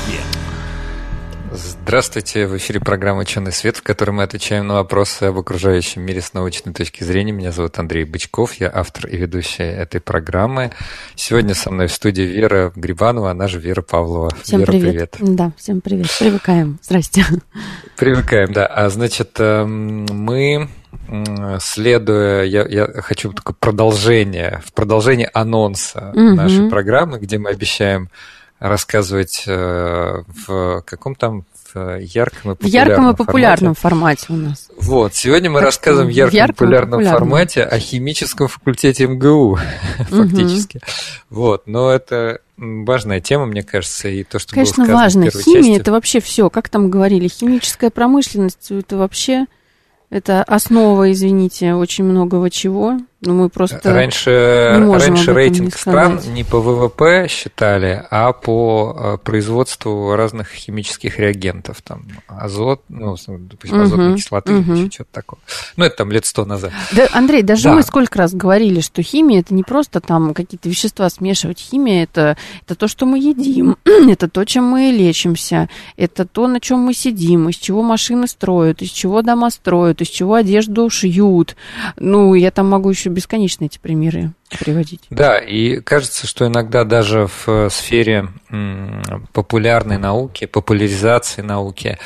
[1.91, 6.21] Здравствуйте, в эфире программа «Ученый свет», в которой мы отвечаем на вопросы об окружающем мире
[6.21, 7.33] с научной точки зрения.
[7.33, 10.71] Меня зовут Андрей Бычков, я автор и ведущая этой программы.
[11.15, 14.29] Сегодня со мной в студии Вера Грибанова, она же Вера Павлова.
[14.41, 15.11] Всем Вера, привет.
[15.11, 15.35] привет.
[15.35, 16.07] Да, всем привет.
[16.17, 16.79] Привыкаем.
[16.81, 17.25] Здрасте.
[17.97, 18.67] Привыкаем, да.
[18.67, 20.69] А значит, эм, мы
[21.59, 26.35] следуя, я, я хочу только продолжение, в продолжение анонса угу.
[26.35, 28.09] нашей программы, где мы обещаем
[28.61, 34.25] рассказывать э, в каком там в ярком и популярном, в ярком и популярном формате.
[34.25, 34.69] формате у нас.
[34.77, 39.59] Вот, сегодня мы так рассказываем в ярком, ярком популярном, популярном формате о химическом факультете МГУ,
[40.09, 40.81] фактически.
[41.29, 45.29] Вот, но это важная тема, мне кажется, и то, что Конечно, было важно.
[45.29, 45.81] Химия части.
[45.81, 49.45] это вообще все, как там говорили, химическая промышленность это вообще
[50.09, 52.99] это основа, извините, очень многого чего.
[53.23, 60.15] Ну, мы просто раньше, раньше рейтинг стран не по ВВП считали, а по э, производству
[60.15, 61.83] разных химических реагентов.
[61.83, 64.73] Там азот, ну, допустим, угу, азотной кислоты угу.
[64.73, 65.39] или что-то такое.
[65.75, 66.71] Ну, это там лет сто назад.
[66.93, 67.75] Да, Андрей, даже да.
[67.75, 71.59] мы сколько раз говорили, что химия это не просто там какие-то вещества смешивать.
[71.59, 76.59] Химия это, это то, что мы едим, это то, чем мы лечимся, это то, на
[76.59, 81.55] чем мы сидим, из чего машины строят, из чего дома строят, из чего одежду шьют.
[81.97, 85.01] Ну, я там могу еще бесконечно эти примеры приводить.
[85.09, 88.29] Да, и кажется, что иногда даже в сфере
[89.33, 91.97] популярной науки, популяризации науки,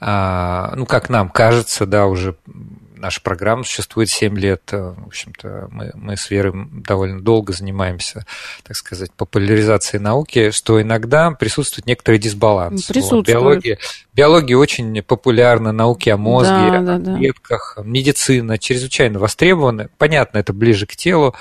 [0.00, 2.36] а, ну, как нам кажется, да, уже
[3.00, 4.62] наша программа существует 7 лет.
[4.72, 6.52] Э, в общем-то, мы, мы с Верой
[6.84, 8.24] довольно долго занимаемся,
[8.62, 12.84] так сказать, популяризацией науки, что иногда присутствует некоторый дисбаланс.
[12.84, 13.26] Присутствует.
[13.26, 13.78] Вот, биология,
[14.14, 17.82] биология очень популярна, науки о мозге, да, да, о клетках, да.
[17.82, 19.88] медицина чрезвычайно востребованы.
[19.98, 21.34] Понятно, это ближе к телу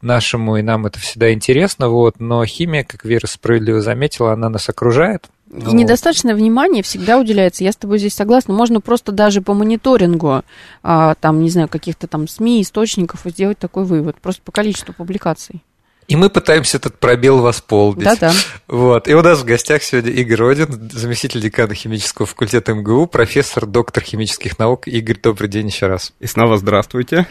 [0.00, 4.68] нашему, и нам это всегда интересно, вот, но химия, как Вера справедливо заметила, она нас
[4.68, 7.64] окружает, и недостаточное внимание всегда уделяется.
[7.64, 8.54] Я с тобой здесь согласна.
[8.54, 10.42] Можно просто даже по мониторингу,
[10.82, 14.16] а, там, не знаю, каких-то там СМИ, источников сделать такой вывод.
[14.20, 15.62] Просто по количеству публикаций.
[16.06, 18.04] И мы пытаемся этот пробел восполнить.
[18.04, 18.32] Да-да.
[18.66, 19.06] Вот.
[19.06, 24.02] И у нас в гостях сегодня Игорь Родин, заместитель декана химического факультета МГУ, профессор, доктор
[24.02, 24.88] химических наук.
[24.88, 26.12] Игорь, добрый день еще раз.
[26.18, 27.28] И снова здравствуйте.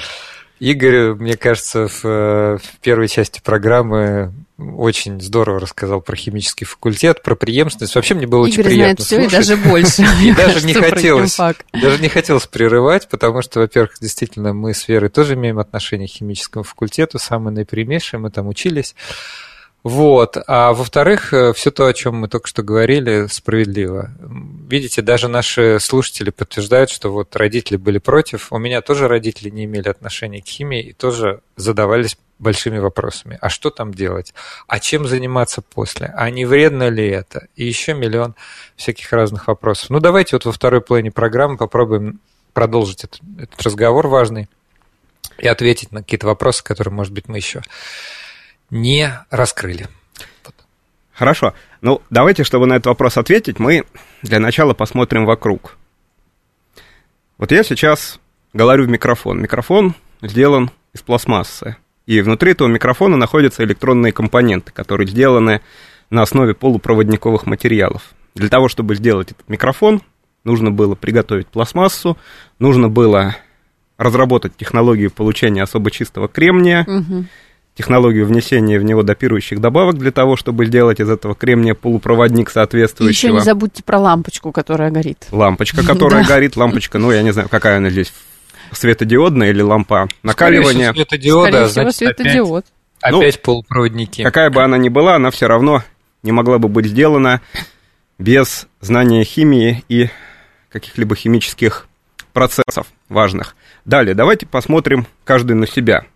[0.59, 7.35] Игорь, мне кажется, в, в первой части программы очень здорово рассказал про химический факультет, про
[7.35, 7.95] преемственность.
[7.95, 10.05] Вообще мне было Игорь очень приятно знает все и даже больше.
[10.21, 11.37] И даже не хотелось,
[11.73, 16.11] даже не хотелось прерывать, потому что, во-первых, действительно, мы с Верой тоже имеем отношение к
[16.11, 18.95] химическому факультету, самые наипрямейшие, мы там учились.
[19.83, 20.37] Вот.
[20.47, 24.11] А во-вторых, э, все то, о чем мы только что говорили, справедливо.
[24.69, 28.51] Видите, даже наши слушатели подтверждают, что вот родители были против.
[28.51, 33.37] У меня тоже родители не имели отношения к химии и тоже задавались большими вопросами.
[33.41, 34.33] А что там делать?
[34.67, 36.13] А чем заниматься после?
[36.15, 37.47] А не вредно ли это?
[37.55, 38.35] И еще миллион
[38.75, 39.89] всяких разных вопросов.
[39.89, 42.19] Ну, давайте вот во второй плане программы попробуем
[42.53, 44.49] продолжить этот, этот разговор важный
[45.37, 47.61] и ответить на какие-то вопросы, которые, может быть, мы еще
[48.69, 49.88] не раскрыли.
[51.13, 51.53] Хорошо.
[51.82, 53.84] Ну, давайте, чтобы на этот вопрос ответить, мы
[54.21, 55.77] для начала посмотрим вокруг.
[57.38, 58.19] Вот я сейчас
[58.53, 59.41] говорю в микрофон.
[59.41, 61.75] Микрофон сделан из пластмассы.
[62.05, 65.62] И внутри этого микрофона находятся электронные компоненты, которые сделаны
[66.10, 68.13] на основе полупроводниковых материалов.
[68.34, 70.01] Для того, чтобы сделать этот микрофон,
[70.43, 72.17] нужно было приготовить пластмассу,
[72.60, 73.36] нужно было
[73.97, 77.25] разработать технологию получения особо чистого кремния, угу
[77.79, 83.27] технологию внесения в него допирующих добавок для того, чтобы сделать из этого кремния полупроводник соответствующего.
[83.27, 85.27] И еще не забудьте про лампочку, которая горит.
[85.31, 88.11] Лампочка, которая горит, лампочка, ну, я не знаю, какая она здесь,
[88.73, 90.91] светодиодная или лампа накаливания.
[90.91, 92.65] Скорее всего, светодиода, Скорее всего, светодиод.
[92.99, 94.23] Опять, опять ну, полупроводники.
[94.23, 95.81] Какая бы она ни была, она все равно
[96.21, 97.39] не могла бы быть сделана
[98.17, 100.09] без знания химии и
[100.69, 101.87] каких-либо химических
[102.33, 103.55] процессов важных.
[103.85, 106.03] Далее, давайте посмотрим каждый на себя–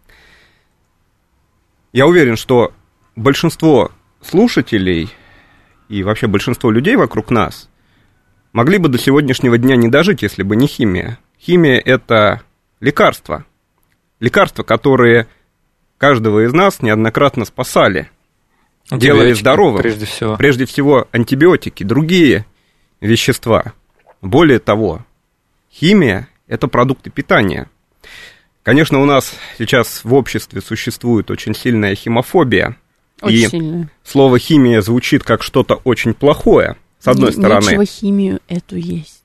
[1.93, 2.73] я уверен, что
[3.15, 5.09] большинство слушателей
[5.87, 7.69] и вообще большинство людей вокруг нас
[8.51, 11.19] могли бы до сегодняшнего дня не дожить, если бы не химия.
[11.39, 12.41] Химия– это
[12.79, 13.45] лекарства.
[14.19, 15.27] Лекарства, которые
[15.97, 18.09] каждого из нас неоднократно спасали,
[18.89, 19.81] делали здоровым.
[19.81, 20.35] Прежде всего.
[20.35, 22.45] Прежде всего антибиотики, другие
[23.01, 23.73] вещества.
[24.21, 25.05] Более того,
[25.71, 27.69] химия– это продукты питания.
[28.63, 32.77] Конечно, у нас сейчас в обществе существует очень сильная химофобия.
[33.21, 33.89] Очень и сильная.
[34.03, 37.65] слово химия звучит как что-то очень плохое, с одной Н- стороны.
[37.65, 39.23] Нечего химию эту есть.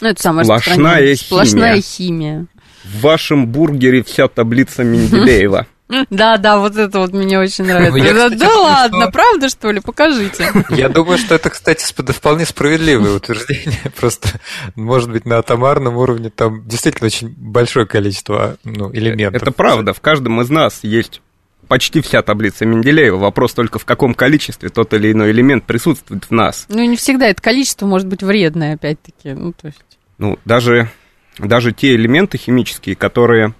[0.00, 1.16] Ну, это самое Сплошная химия.
[1.16, 2.46] Сплошная химия.
[2.84, 5.66] В вашем бургере вся таблица Менделеева.
[6.10, 7.98] Да, да, вот это вот мне очень нравится.
[7.98, 9.80] Ну, я, Да, кстати, да думаю, ладно, что- правда, что ли?
[9.80, 10.52] Покажите.
[10.70, 13.80] Я думаю, что это, кстати, вполне справедливое утверждение.
[13.98, 14.28] Просто,
[14.74, 19.42] может быть, на атомарном уровне там действительно очень большое количество ну, элементов.
[19.42, 21.20] Это правда, в каждом из нас есть
[21.68, 23.16] почти вся таблица Менделеева.
[23.16, 26.66] Вопрос только в каком количестве тот или иной элемент присутствует в нас.
[26.68, 29.32] Ну, не всегда это количество может быть вредное, опять-таки.
[29.32, 29.80] Ну, то есть...
[30.18, 30.90] Ну, даже,
[31.38, 33.54] даже те элементы химические, которые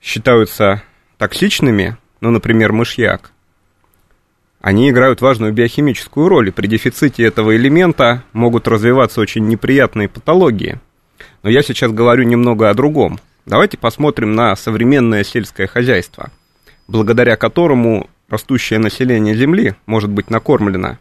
[0.00, 0.82] считаются
[1.18, 3.32] токсичными, ну, например, мышьяк,
[4.60, 10.80] они играют важную биохимическую роль, и при дефиците этого элемента могут развиваться очень неприятные патологии.
[11.42, 13.20] Но я сейчас говорю немного о другом.
[13.46, 16.30] Давайте посмотрим на современное сельское хозяйство,
[16.88, 20.98] благодаря которому растущее население Земли может быть накормлено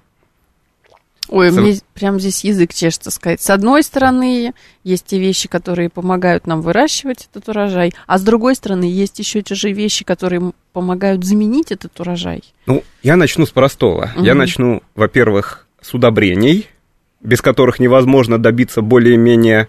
[1.30, 3.42] Ой, Сов- мне прям здесь язык чешется сказать.
[3.42, 8.56] С одной стороны, есть те вещи, которые помогают нам выращивать этот урожай, а с другой
[8.56, 12.44] стороны, есть еще те же вещи, которые помогают заменить этот урожай.
[12.66, 14.12] Ну, я начну с простого.
[14.16, 14.38] Я Мгм.
[14.40, 16.68] начну, во-первых, с удобрений,
[17.22, 19.68] без которых невозможно добиться более-менее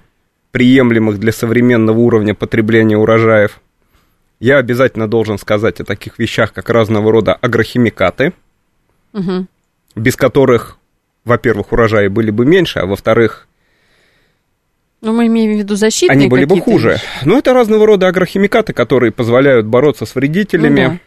[0.53, 3.61] приемлемых для современного уровня потребления урожаев.
[4.41, 8.33] Я обязательно должен сказать о таких вещах, как разного рода агрохимикаты,
[9.13, 9.49] Мгм.
[9.97, 10.79] без которых,
[11.29, 13.47] во-первых, урожаи были бы меньше, а во-вторых,
[15.01, 16.93] Ну, мы имеем в виду защитные они были бы хуже.
[16.93, 17.03] вещи.
[17.25, 20.81] Но это разного рода агрохимикаты, которые позволяют бороться с вредителями.
[20.87, 20.99] Ну да.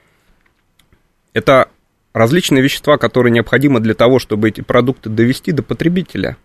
[1.33, 1.67] Это
[2.13, 6.37] различные вещества, которые необходимы для того, чтобы эти продукты довести до потребителя.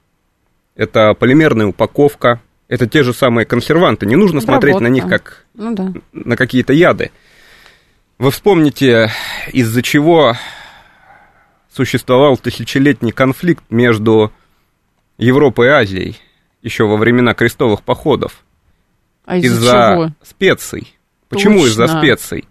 [0.74, 4.06] Это полимерная упаковка, это те же самые консерванты.
[4.06, 5.30] Не нужно смотреть на них Обработка.
[5.34, 5.92] как Ну да.
[6.12, 7.10] на какие-то яды.
[8.18, 9.10] Вы вспомните,
[9.52, 10.34] из-за чего
[11.76, 14.32] существовал тысячелетний конфликт между
[15.18, 16.16] Европой и Азией
[16.62, 18.44] еще во времена крестовых походов
[19.26, 20.10] А из-за, из-за чего?
[20.22, 20.96] специй.
[21.28, 22.00] Почему из-за Точно.
[22.00, 22.44] специй?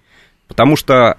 [0.48, 1.18] Потому что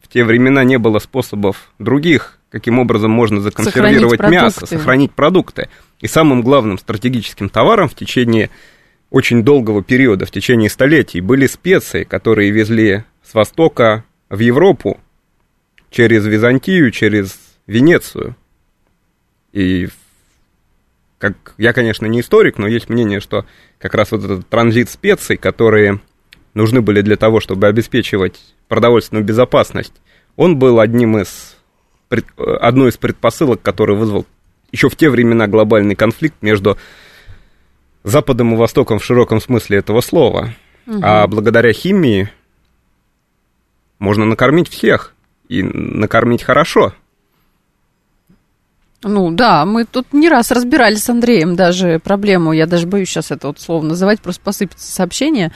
[0.00, 4.76] в те времена не было способов других, каким образом можно законсервировать Сохранить мясо, продукты.
[4.78, 5.68] сохранить продукты.
[6.00, 8.50] И самым главным стратегическим товаром в течение
[9.10, 15.00] очень долгого периода, в течение столетий, были специи, которые везли с Востока в Европу
[15.90, 18.36] через Византию, через Венецию.
[19.52, 19.88] И
[21.18, 23.44] как, я, конечно, не историк, но есть мнение, что
[23.78, 26.00] как раз вот этот транзит специй, которые
[26.54, 29.92] нужны были для того, чтобы обеспечивать продовольственную безопасность,
[30.36, 31.56] он был одним из,
[32.10, 32.20] э,
[32.60, 34.26] одной из предпосылок, который вызвал
[34.72, 36.78] еще в те времена глобальный конфликт между
[38.04, 40.54] Западом и Востоком в широком смысле этого слова.
[41.02, 42.30] А благодаря химии
[43.98, 45.14] можно накормить всех
[45.50, 46.94] и накормить хорошо.
[49.02, 53.30] Ну да, мы тут не раз разбирали с Андреем даже проблему, я даже боюсь сейчас
[53.30, 55.52] это вот слово называть, просто посыпется сообщение.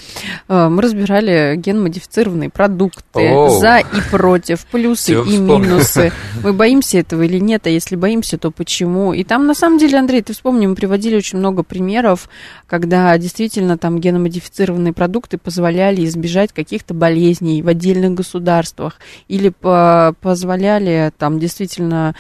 [0.48, 3.60] Э, Мы разбирали генмодифицированные продукты, Оу.
[3.60, 5.58] за и против, плюсы Всё и вспомнил.
[5.58, 6.10] минусы.
[6.42, 9.12] Мы боимся этого или нет, а если боимся, то почему?
[9.12, 12.30] И там на самом деле, Андрей, ты вспомни, мы приводили очень много примеров,
[12.66, 18.94] когда действительно там геномодифицированные продукты позволяли избежать каких-то болезней в отдельных государствах
[19.28, 22.14] или по- позволяли там действительно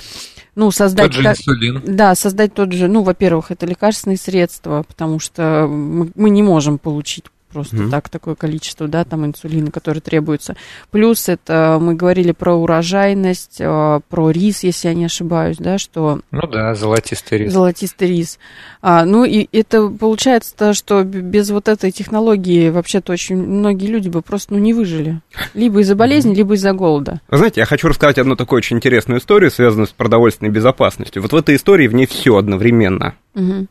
[0.54, 1.06] ну, создать...
[1.06, 1.82] Тот же так- инсулин.
[1.84, 6.78] да, создать тот же, ну, во-первых, это лекарственные средства, потому что мы, мы не можем
[6.78, 7.90] получить просто Мгм.
[7.90, 10.56] так такое количество, да, там инсулина, который требуется.
[10.90, 16.20] Плюс это мы говорили про урожайность, э, про рис, если я не ошибаюсь, да, что
[16.30, 17.52] Ну да, золотистый рис.
[17.52, 18.38] золотистый рис.
[18.82, 24.08] А, ну и это получается, то, что без вот этой технологии вообще-то очень многие люди
[24.08, 25.20] бы просто ну, не выжили.
[25.54, 27.20] Либо из-за болезни, либо из-за голода.
[27.30, 31.22] Знаете, я хочу рассказать одну такую очень интересную историю, связанную с продовольственной безопасностью.
[31.22, 33.14] Вот в этой истории в ней все одновременно.
[33.34, 33.68] Мгм.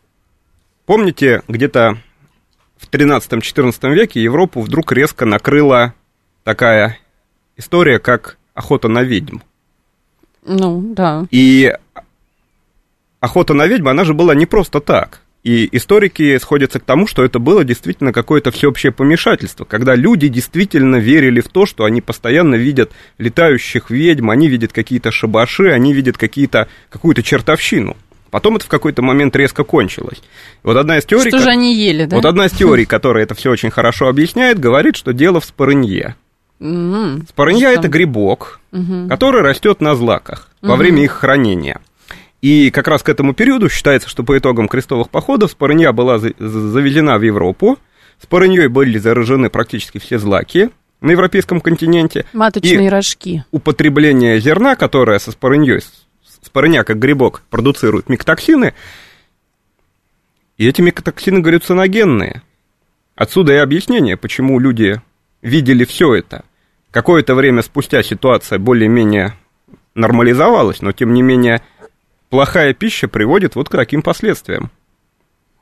[0.85, 1.97] Помните, где-то
[2.83, 5.93] в 13-14 веке Европу вдруг резко накрыла
[6.43, 6.99] такая
[7.57, 9.39] история, как охота на ведьм.
[10.45, 11.25] Ну, да.
[11.31, 11.73] И
[13.19, 15.21] охота на ведьм, она же была не просто так.
[15.43, 20.95] И историки сходятся к тому, что это было действительно какое-то всеобщее помешательство, когда люди действительно
[20.95, 26.17] верили в то, что они постоянно видят летающих ведьм, они видят какие-то шабаши, они видят
[26.17, 27.97] какие-то, какую-то чертовщину.
[28.33, 30.19] Потом это в какой-то момент резко кончилось.
[30.63, 31.29] Вот одна из теорий...
[31.29, 32.15] Что же они ели, да?
[32.15, 36.15] Вот одна из теорий, которая это все очень хорошо объясняет, говорит, что дело в спорынье.
[36.59, 38.59] М, Спорынья это грибок,
[39.07, 41.79] который растет на злаках во время их хранения.
[42.41, 46.33] И как раз к этому периоду считается, что по итогам крестовых походов спорынья была за-
[46.39, 47.77] за- завезена в Европу.
[48.19, 52.25] Спорыньей были заражены практически все злаки на европейском континенте.
[52.33, 53.45] Маточные И рожки.
[53.51, 55.81] употребление зерна, которое со спорыньей,
[56.43, 58.73] с- спорыня как грибок продуцирует микотоксины,
[60.57, 62.41] и эти микотоксины галлюциногенные.
[63.15, 65.01] Отсюда и объяснение, почему люди
[65.41, 66.45] видели все это.
[66.91, 69.33] Какое-то время спустя ситуация более-менее
[69.95, 71.61] нормализовалась, но тем не менее
[72.29, 74.71] плохая пища приводит вот к таким последствиям.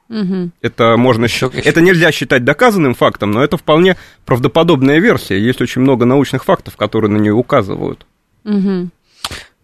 [0.09, 0.51] Угу.
[0.61, 1.65] Это можно считать.
[1.65, 5.39] Это нельзя считать доказанным фактом, но это вполне правдоподобная версия.
[5.39, 8.05] Есть очень много научных фактов, которые на нее указывают.
[8.43, 8.89] Угу.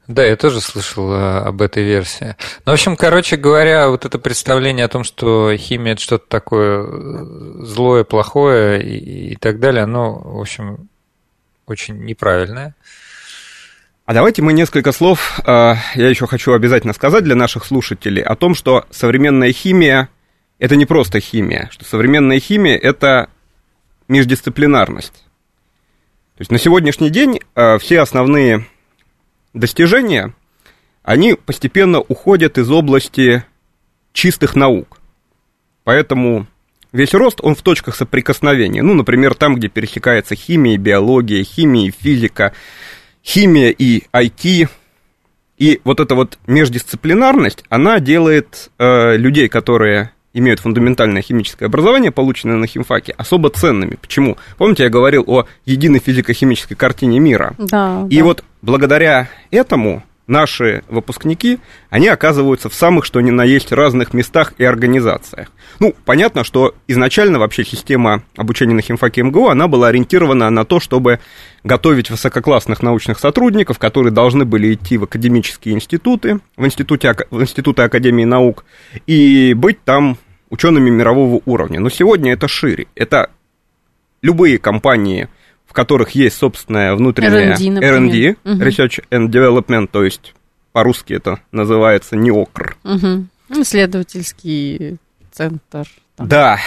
[0.07, 2.35] Да, я тоже слышал а, об этой версии.
[2.65, 6.83] Ну, в общем, короче говоря, вот это представление о том, что химия это что-то такое
[6.83, 10.87] э, злое, плохое и, и так далее, оно, в общем,
[11.65, 12.73] очень неправильное.
[14.05, 18.37] А давайте мы несколько слов, э, я еще хочу обязательно сказать для наших слушателей о
[18.37, 20.07] том, что современная химия
[20.57, 23.29] это не просто химия, что современная химия это
[24.07, 25.25] междисциплинарность.
[26.37, 28.65] То есть на сегодняшний день э, все основные
[29.59, 30.33] достижения,
[31.03, 33.43] они постепенно уходят из области
[34.13, 34.99] чистых наук.
[35.83, 36.47] Поэтому
[36.91, 38.81] весь рост, он в точках соприкосновения.
[38.81, 42.53] Ну, например, там, где пересекается химия биология, химия и физика,
[43.23, 44.69] химия и IT.
[45.57, 52.57] И вот эта вот междисциплинарность, она делает э, людей, которые имеют фундаментальное химическое образование, полученное
[52.57, 53.97] на химфаке, особо ценными.
[53.99, 54.37] Почему?
[54.57, 57.55] Помните, я говорил о единой физико-химической картине мира?
[57.57, 58.05] Да.
[58.09, 58.23] И да.
[58.23, 64.53] вот благодаря этому наши выпускники, они оказываются в самых, что ни на есть, разных местах
[64.57, 65.51] и организациях.
[65.79, 70.79] Ну, понятно, что изначально вообще система обучения на химфаке МГУ, она была ориентирована на то,
[70.79, 71.19] чтобы
[71.63, 77.83] готовить высококлассных научных сотрудников, которые должны были идти в академические институты, в, институте, в институты
[77.83, 78.65] Академии наук,
[79.05, 80.17] и быть там
[80.49, 81.79] учеными мирового уровня.
[81.79, 82.87] Но сегодня это шире.
[82.95, 83.29] Это
[84.21, 85.29] любые компании,
[85.67, 88.63] в которых есть собственная внутренняя R&D, R&D угу.
[88.63, 90.33] Research and Development, то есть
[90.71, 92.77] по-русски это называется НИОКР.
[92.83, 93.61] Угу.
[93.61, 94.97] Исследовательский
[95.31, 95.87] центр.
[96.15, 96.27] Там.
[96.27, 96.57] Да,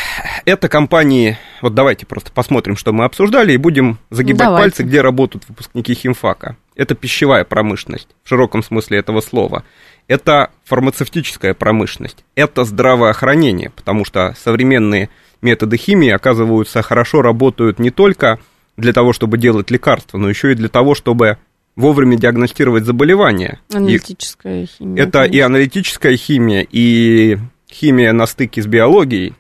[0.45, 4.63] это компании, вот давайте просто посмотрим, что мы обсуждали, и будем загибать давайте.
[4.63, 6.57] пальцы, где работают выпускники химфака.
[6.77, 9.65] Это пищевая промышленность, в широком смысле этого слова.
[10.07, 15.11] Это фармацевтическая промышленность, это здравоохранение, потому что современные
[15.43, 18.39] методы химии, оказываются, хорошо работают не только
[18.81, 21.39] для того, чтобы делать лекарства, но еще и для того, чтобы
[21.77, 23.61] вовремя диагностировать заболевания.
[23.73, 25.03] Аналитическая и химия.
[25.03, 25.37] Это конечно.
[25.37, 27.39] и аналитическая химия, и
[27.71, 29.35] химия на стыке с биологией.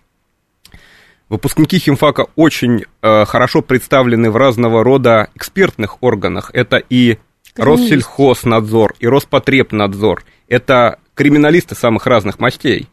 [1.28, 6.50] Выпускники химфака очень э, хорошо представлены в разного рода экспертных органах.
[6.52, 7.18] Это и
[7.56, 10.24] Россельхознадзор, и Роспотребнадзор.
[10.48, 12.88] Это криминалисты самых разных мастей.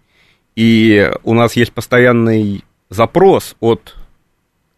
[0.56, 3.95] И у нас есть постоянный запрос от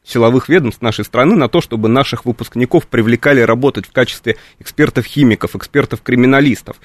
[0.10, 6.78] силовых ведомств нашей страны на то, чтобы наших выпускников привлекали работать в качестве экспертов-химиков, экспертов-криминалистов.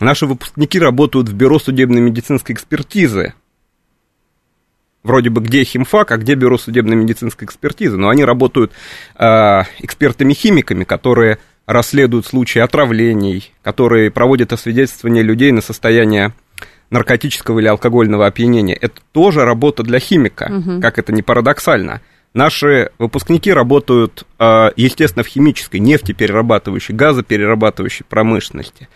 [0.00, 3.34] Наши выпускники работают в бюро судебной медицинской экспертизы.
[5.02, 8.72] Вроде бы где химфак, а где бюро судебной медицинской экспертизы, но они работают
[9.16, 9.24] э,
[9.80, 16.32] экспертами-химиками, которые расследуют случаи отравлений, которые проводят освидетельствование людей на состояние
[16.90, 18.74] наркотического или алкогольного опьянения.
[18.74, 20.80] Это тоже работа для химика, угу.
[20.80, 22.00] как это не парадоксально.
[22.34, 28.88] Наши выпускники работают, а, естественно, в химической, нефтеперерабатывающей, газоперерабатывающей промышленности.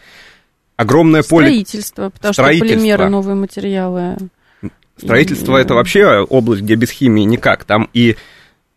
[0.76, 1.46] Огромное поле...
[1.46, 2.68] Строительство, потому Строительство.
[2.68, 4.16] что полимеры, новые материалы.
[4.96, 5.60] Строительство и...
[5.60, 7.64] это вообще область, где без химии никак.
[7.64, 8.16] Там и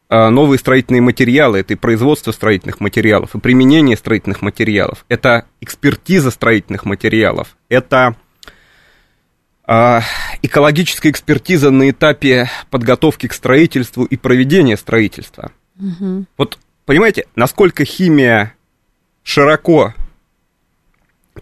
[0.10, 6.32] а, новые строительные материалы, это и производство строительных материалов, и применение строительных материалов, это экспертиза
[6.32, 8.16] строительных материалов, это
[10.42, 15.52] экологическая экспертиза на этапе подготовки к строительству и проведения строительства.
[15.80, 16.26] Угу.
[16.38, 18.56] Вот понимаете, насколько химия
[19.22, 19.94] широко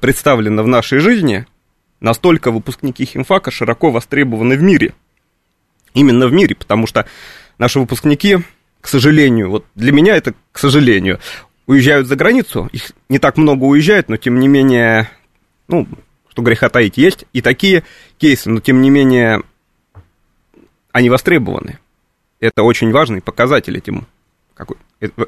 [0.02, 1.46] представлена в нашей жизни,
[2.02, 4.94] настолько выпускники химфака широко востребованы в мире.
[5.94, 7.08] Именно в мире, потому что
[7.58, 8.40] наши выпускники,
[8.82, 11.20] к сожалению, вот для меня это к сожалению,
[11.66, 15.10] уезжают за границу, их не так много уезжает, но тем не менее,
[15.68, 15.88] ну,
[16.38, 17.84] что греха таить, есть и такие
[18.20, 19.42] кейсы, но тем не менее
[20.92, 21.80] они востребованы.
[22.40, 24.06] Это очень важный показатель этим,
[24.54, 24.78] какой,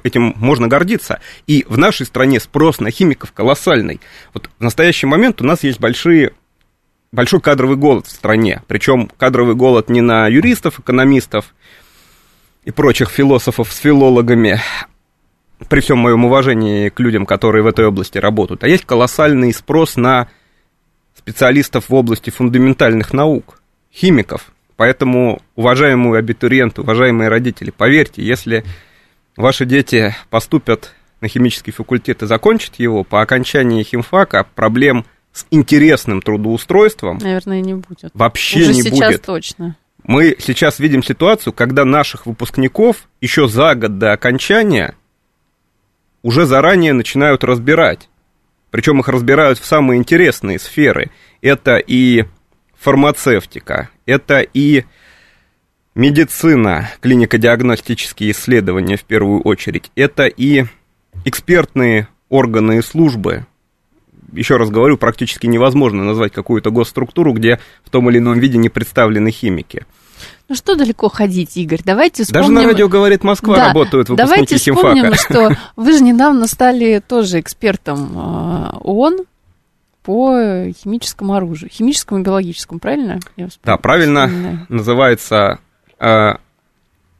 [0.04, 1.20] этим можно гордиться.
[1.48, 4.00] И в нашей стране спрос на химиков колоссальный.
[4.36, 6.34] Вот в настоящий момент у нас есть большие
[7.12, 8.62] большой кадровый голод в стране.
[8.68, 11.56] Причем кадровый голод не на юристов, экономистов
[12.66, 14.62] и прочих философов с филологами,
[15.68, 19.98] при всем моем уважении к людям, которые в этой области работают, а есть колоссальный спрос
[19.98, 20.30] на
[21.30, 23.62] специалистов в области фундаментальных наук,
[23.94, 24.52] химиков.
[24.76, 28.64] Поэтому, уважаемые абитуриенты, уважаемые родители, поверьте, если
[29.38, 36.24] ваши дети поступят на химический факультет и закончат его, по окончании химфака проблем с интересным
[36.24, 38.10] трудоустройством Наверное, не будет.
[38.16, 39.22] Вообще Уже не сейчас будет.
[39.22, 39.76] точно.
[40.04, 44.96] Мы сейчас видим ситуацию, когда наших выпускников еще за год до окончания
[46.24, 48.10] уже заранее начинают разбирать.
[48.72, 51.10] Причем их разбирают в самые интересные сферы.
[51.42, 52.26] Это и
[52.78, 54.86] фармацевтика, это и
[55.96, 60.66] медицина, клинико-диагностические исследования в первую очередь, это и
[61.26, 63.46] экспертные органы и службы.
[64.32, 68.70] Еще раз говорю, практически невозможно назвать какую-то госструктуру, где в том или ином виде не
[68.70, 69.86] представлены химики.
[70.48, 71.82] Ну что далеко ходить, Игорь?
[71.84, 72.56] Давайте вспомним...
[72.56, 77.02] Даже на радио «Говорит Москва» да, работают выпускники давайте вспомним, что вы же недавно стали
[77.06, 79.26] тоже экспертом а, ООН
[80.04, 83.20] по химическому оружию, химическому и биологическому, правильно?
[83.64, 84.66] да, правильно.
[84.70, 85.60] Называется
[86.00, 86.32] э,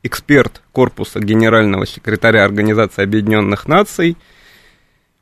[0.02, 4.18] эксперт корпуса генерального секретаря Организации Объединенных Наций–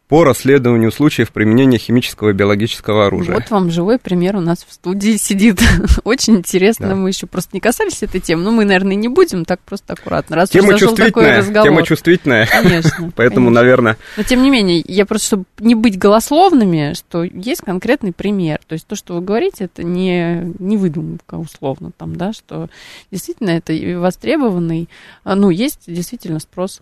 [0.08, 3.36] по расследованию случаев применения химического и биологического оружия.
[3.36, 5.62] Вот вам живой пример у нас в студии сидит.
[6.05, 6.95] Очень интересно, да.
[6.95, 10.38] мы еще просто не касались этой темы, но мы, наверное, не будем, так просто аккуратно.
[10.38, 12.47] Раз тема чувствительная, тема чувствительная.
[12.47, 13.12] Конечно.
[13.16, 13.62] Поэтому, конечно.
[13.62, 13.97] наверное...
[14.16, 18.60] Но, тем не менее, я просто, чтобы не быть голословными, что есть конкретный пример.
[18.66, 22.70] То есть то, что вы говорите, это не, не выдумка условно там, да, что
[23.12, 24.88] действительно это востребованный,
[25.26, 26.82] а, ну, есть действительно спрос.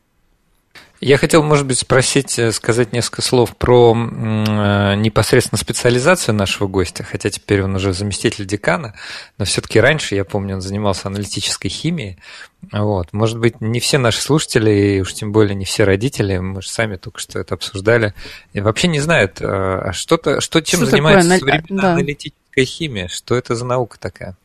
[1.02, 7.04] Я хотел, может быть, спросить, э, сказать несколько слов про э, непосредственно специализацию нашего гостя,
[7.04, 8.96] хотя теперь он уже заместитель декана,
[9.38, 12.18] но все-таки раньше, я помню, он занимался аналитической химией.
[12.72, 13.12] Вот.
[13.12, 16.70] Может быть, не все наши слушатели, и уж тем более не все родители, мы же
[16.70, 18.14] сами только что это обсуждали,
[18.54, 21.40] и вообще не знают, э, а что-то, что чем что занимается такое?
[21.58, 21.94] современная да.
[21.94, 24.36] аналитическая химия, что это за наука такая?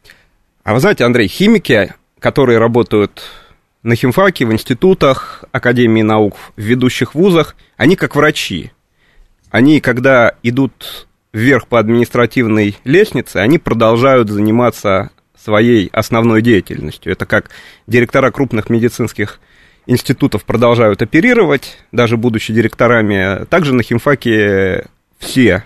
[0.64, 3.22] А вы знаете, Андрей, химики, которые работают
[3.82, 8.72] на химфаке, в институтах, Академии наук, в ведущих вузах, они как врачи.
[9.50, 17.12] Они, когда идут вверх по административной лестнице, они продолжают заниматься своей основной деятельностью.
[17.12, 17.50] Это как
[17.86, 19.40] директора крупных медицинских
[19.86, 23.44] институтов продолжают оперировать, даже будучи директорами.
[23.46, 24.86] Также на химфаке
[25.18, 25.64] все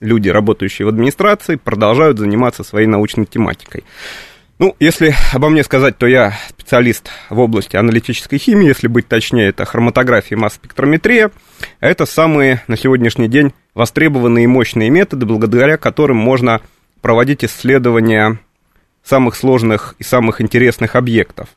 [0.00, 3.84] люди, работающие в администрации, продолжают заниматься своей научной тематикой.
[4.58, 9.48] Ну, если обо мне сказать, то я специалист в области аналитической химии, если быть точнее,
[9.48, 11.32] это хроматография и масс-спектрометрия.
[11.80, 16.60] Это самые на сегодняшний день востребованные и мощные методы, благодаря которым можно
[17.00, 18.38] проводить исследования
[19.02, 21.48] самых сложных и самых интересных объектов.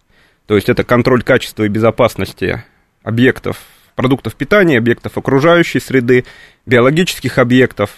[0.47, 2.63] То есть это контроль качества и безопасности
[3.03, 3.57] объектов,
[3.95, 6.25] продуктов питания, объектов окружающей среды,
[6.65, 7.91] биологических объектов.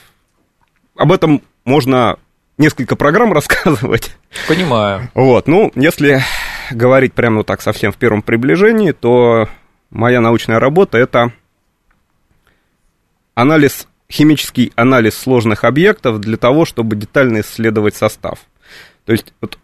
[0.97, 2.17] Об этом можно
[2.59, 4.15] несколько программ рассказывать.
[4.47, 5.09] Понимаю.
[5.15, 6.21] Вот, ну, если
[6.69, 9.49] говорить прямо вот так совсем в первом приближении, то
[9.89, 11.31] моя научная работа– это
[13.33, 18.39] анализ, химический анализ сложных объектов для того, чтобы детально исследовать состав.
[19.05, 19.57] То есть, вот,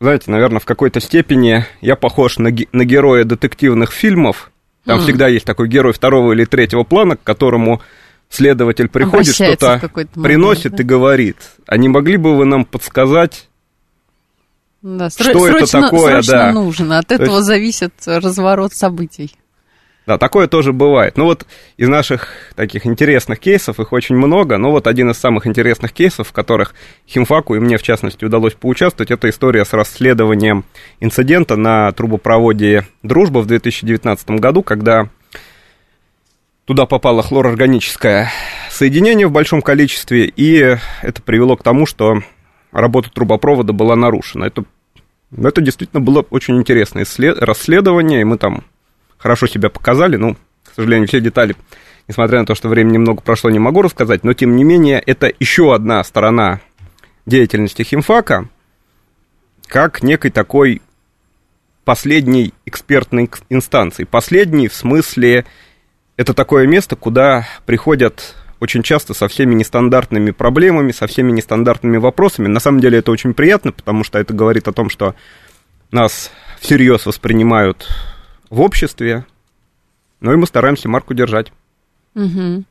[0.00, 4.50] знаете, наверное, в какой-то степени я похож на, на героя детективных фильмов.
[4.84, 5.02] Там mm.
[5.02, 7.80] всегда есть такой герой второго или третьего плана, к которому
[8.28, 9.80] следователь приходит, что-то
[10.14, 10.82] приносит да?
[10.82, 13.48] и говорит, а не могли бы вы нам подсказать,
[14.82, 16.22] да, что срочно, это такое?
[16.22, 16.52] Срочно да.
[16.52, 17.46] нужно, от этого есть...
[17.46, 19.34] зависит разворот событий.
[20.06, 21.16] Да, такое тоже бывает.
[21.16, 21.46] Ну вот
[21.76, 26.28] из наших таких интересных кейсов, их очень много, но вот один из самых интересных кейсов,
[26.28, 26.74] в которых
[27.08, 30.64] Химфаку и мне, в частности, удалось поучаствовать, это история с расследованием
[31.00, 35.08] инцидента на трубопроводе «Дружба» в 2019 году, когда
[36.66, 38.32] Туда попало хлорорганическое
[38.70, 42.22] соединение в большом количестве, и это привело к тому, что
[42.72, 44.46] работа трубопровода была нарушена.
[44.46, 44.64] Это,
[45.30, 47.06] это действительно было очень интересное
[47.38, 48.64] расследование, и мы там
[49.16, 51.54] хорошо себя показали, ну, к сожалению, все детали,
[52.08, 55.32] несмотря на то, что времени немного прошло, не могу рассказать, но, тем не менее, это
[55.38, 56.60] еще одна сторона
[57.26, 58.48] деятельности химфака,
[59.68, 60.82] как некой такой
[61.84, 64.02] последней экспертной инстанции.
[64.02, 65.44] Последней в смысле
[66.16, 72.48] это такое место, куда приходят очень часто со всеми нестандартными проблемами, со всеми нестандартными вопросами.
[72.48, 75.14] На самом деле это очень приятно, потому что это говорит о том, что
[75.90, 77.86] нас всерьез воспринимают
[78.48, 79.26] в обществе,
[80.20, 81.52] ну и мы стараемся марку держать.
[82.14, 82.64] Угу.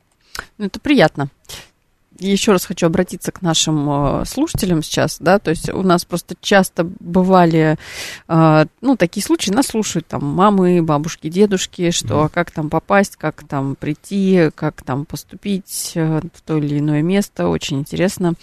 [0.58, 1.30] Это приятно
[2.18, 3.88] еще раз хочу обратиться к нашим
[4.20, 7.76] э, слушателям сейчас, да, то есть у нас просто часто бывали,
[8.28, 13.16] э, ну, такие случаи, нас слушают там мамы, бабушки, дедушки, что а как там попасть,
[13.16, 18.34] как там прийти, как там поступить э, в то или иное место, очень интересно.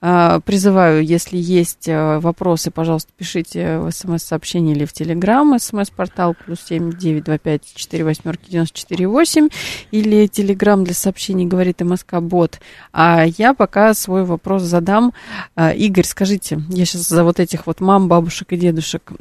[0.00, 7.24] Призываю, если есть вопросы, пожалуйста, пишите в смс-сообщение или в Телеграм, смс-портал плюс семь девять
[7.24, 9.48] два пять четыре восьмерки девяносто четыре восемь,
[9.90, 12.60] или Телеграм для сообщений говорит МСК Бот,
[12.92, 15.12] а а я пока свой вопрос задам.
[15.54, 19.12] А, Игорь, скажите, я сейчас за вот этих вот мам, бабушек и дедушек.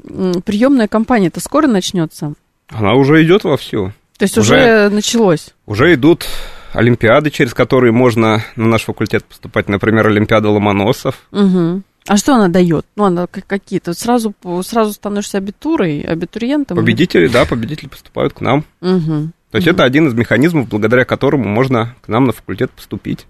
[0.46, 2.34] Приемная кампания-то скоро начнется?
[2.70, 3.94] Она уже идет вовсю.
[4.18, 5.54] То есть уже, уже началось?
[5.66, 6.28] Уже идут
[6.74, 9.70] олимпиады, через которые можно на наш факультет поступать.
[9.70, 11.16] Например, Олимпиада Ломоносов.
[11.32, 11.82] Угу.
[12.08, 12.86] А что она дает?
[12.96, 13.94] Ну, она какие-то...
[13.94, 14.34] Сразу,
[14.64, 16.78] сразу становишься абитурой, абитуриентом?
[16.78, 18.66] Победители, да, победители поступают к нам.
[18.82, 19.30] Угу.
[19.52, 19.76] То есть угу.
[19.76, 23.26] это один из механизмов, благодаря которому можно к нам на факультет поступить.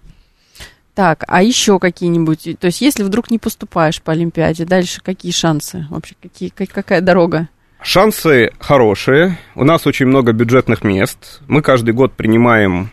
[1.00, 2.60] Так, а еще какие-нибудь?
[2.60, 5.88] То есть, если вдруг не поступаешь по Олимпиаде, дальше какие шансы?
[5.90, 7.48] Вообще, какие, какая дорога?
[7.82, 9.40] Шансы хорошие.
[9.56, 11.40] У нас очень много бюджетных мест.
[11.48, 12.92] Мы каждый год принимаем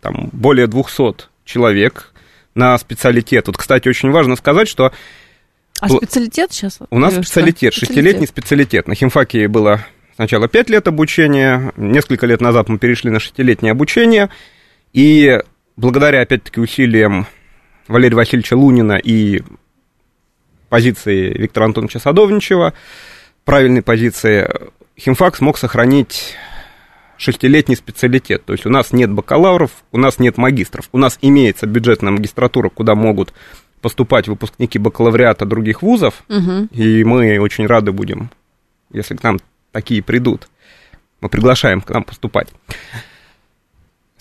[0.00, 2.12] там, более 200 человек
[2.54, 3.48] на специалитет.
[3.48, 4.92] Вот, кстати, очень важно сказать, что...
[5.80, 6.78] А специалитет сейчас?
[6.88, 8.86] У нас специалитет, шестилетний специалитет.
[8.86, 14.30] На химфаке было сначала 5 лет обучения, несколько лет назад мы перешли на шестилетнее обучение,
[14.92, 15.40] и
[15.78, 17.26] благодаря, опять-таки, усилиям
[17.86, 19.42] Валерия Васильевича Лунина и
[20.68, 22.74] позиции Виктора Антоновича Садовничева,
[23.44, 24.50] правильной позиции,
[24.98, 26.34] химфак смог сохранить
[27.16, 28.44] шестилетний специалитет.
[28.44, 30.88] То есть у нас нет бакалавров, у нас нет магистров.
[30.92, 33.32] У нас имеется бюджетная магистратура, куда могут
[33.80, 36.68] поступать выпускники бакалавриата других вузов, угу.
[36.72, 38.30] и мы очень рады будем,
[38.92, 39.38] если к нам
[39.70, 40.48] такие придут.
[41.20, 42.48] Мы приглашаем к нам поступать.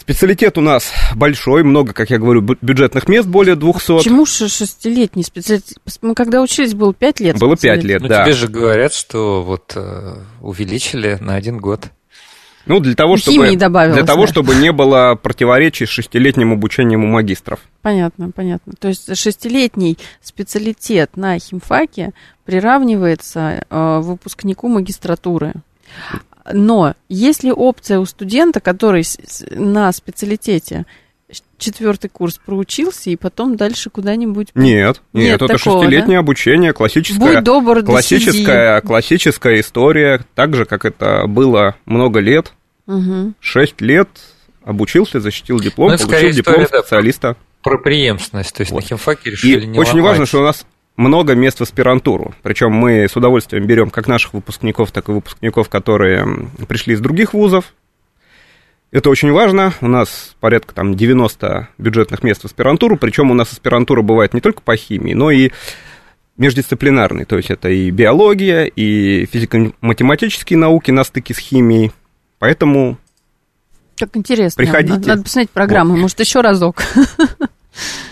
[0.07, 3.97] Специалитет у нас большой, много, как я говорю, бюджетных мест, более 200.
[3.97, 5.79] Почему же шестилетний специалитет?
[6.01, 7.37] Мы когда учились, было 5 лет.
[7.37, 8.23] Было 5 лет, ну, да.
[8.23, 11.87] тебе же говорят, что вот э, увеличили на один год.
[12.65, 17.59] Ну, для того, чтобы, для того, чтобы не было противоречий с шестилетним обучением у магистров.
[17.81, 18.75] Понятно, понятно.
[18.79, 22.11] То есть шестилетний специалитет на химфаке
[22.45, 25.55] приравнивается э, выпускнику магистратуры.
[26.51, 29.03] Но есть ли опция у студента, который
[29.51, 30.85] на специалитете
[31.57, 34.49] четвертый курс проучился и потом дальше куда-нибудь...
[34.53, 36.19] Нет, нет, нет это такого, шестилетнее да?
[36.19, 42.53] обучение, классическая, Будь добр, классическая, классическая история, так же, как это было много лет.
[42.87, 43.33] Угу.
[43.41, 44.07] Шесть лет
[44.63, 47.35] обучился, защитил диплом, ну, получил диплом история, специалиста.
[47.61, 48.83] Про преемственность, то есть вот.
[48.83, 50.05] на химфаке решили и не очень ломать.
[50.05, 50.65] важно, что у нас
[50.97, 52.33] много мест в аспирантуру.
[52.41, 57.33] Причем мы с удовольствием берем как наших выпускников, так и выпускников, которые пришли из других
[57.33, 57.73] вузов.
[58.91, 59.73] Это очень важно.
[59.81, 62.97] У нас порядка там 90 бюджетных мест в аспирантуру.
[62.97, 65.51] Причем у нас аспирантура бывает не только по химии, но и
[66.37, 67.25] междисциплинарной.
[67.25, 71.91] То есть это и биология, и физико-математические науки на стыке с химией.
[72.39, 72.97] Поэтому
[73.97, 74.63] как интересно.
[74.63, 74.93] Приходите.
[74.93, 76.01] Надо, надо посмотреть программу, вот.
[76.01, 76.83] может, еще разок.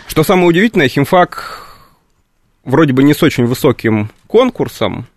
[0.07, 1.64] Что самое удивительное, химфак
[2.65, 5.07] вроде бы не с очень высоким конкурсом.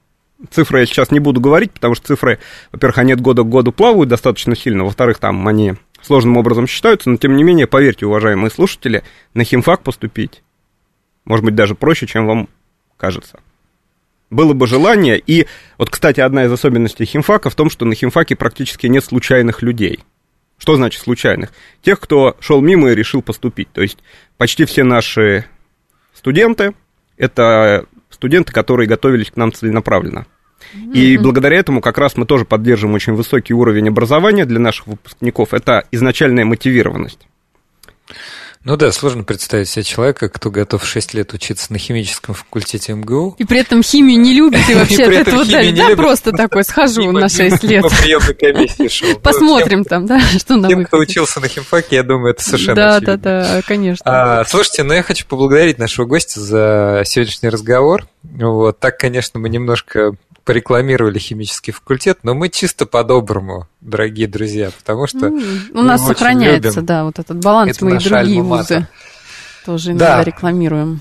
[0.51, 2.39] Цифры я сейчас не буду говорить, потому что цифры,
[2.71, 7.11] во-первых, они от года к году плавают достаточно сильно, во-вторых, там они сложным образом считаются,
[7.11, 9.03] но тем не менее, поверьте, уважаемые слушатели,
[9.35, 10.45] на химфак поступить
[11.29, 12.49] может быть даже проще, чем вам
[12.97, 13.41] кажется.
[14.31, 15.47] Было бы желание, и
[15.77, 20.01] вот, кстати, одна из особенностей химфака в том, что на химфаке практически нет случайных людей.
[20.57, 21.53] Что значит случайных?
[21.83, 23.71] Тех, кто шел мимо и решил поступить.
[23.73, 23.99] То есть
[24.39, 25.45] почти все наши
[26.15, 26.75] студенты,
[27.19, 30.27] это студенты, которые готовились к нам целенаправленно.
[30.93, 31.21] И mm-hmm.
[31.21, 35.55] благодаря этому как раз мы тоже поддерживаем очень высокий уровень образования для наших выпускников.
[35.55, 37.27] Это изначальная мотивированность.
[38.65, 43.37] Ну да, сложно представить себе человека, кто готов 6 лет учиться на химическом факультете МГУ.
[43.39, 47.29] И при этом химию не любит, и вообще от этого да, просто такой, схожу на
[47.29, 47.85] 6 лет.
[49.23, 53.01] Посмотрим там, да, что на Тем, кто учился на химфаке, я думаю, это совершенно Да,
[53.01, 54.03] да, да, конечно.
[54.05, 58.07] А, слушайте, ну я хочу поблагодарить нашего гостя за сегодняшний разговор.
[58.23, 60.13] Вот, так, конечно, мы немножко
[60.49, 65.27] порекламировали химический факультет, но мы чисто по-доброму, дорогие друзья, потому что...
[65.27, 66.87] Mm, у нас сохраняется, любим.
[66.87, 68.87] да, вот этот баланс, Это мы и другие вузы
[69.65, 70.25] тоже иногда да.
[70.25, 71.01] рекламируем.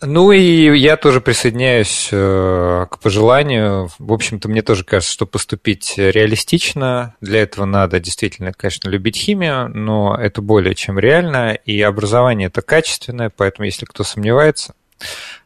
[0.00, 3.88] Ну и я тоже присоединяюсь э, к пожеланию.
[3.98, 7.14] В общем-то, мне тоже кажется, что поступить реалистично.
[7.20, 11.54] Для этого надо действительно, конечно, любить химию, но это более чем реально.
[11.54, 14.74] И образование это качественное, поэтому если кто сомневается,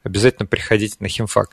[0.03, 1.51] обязательно приходите на химфак.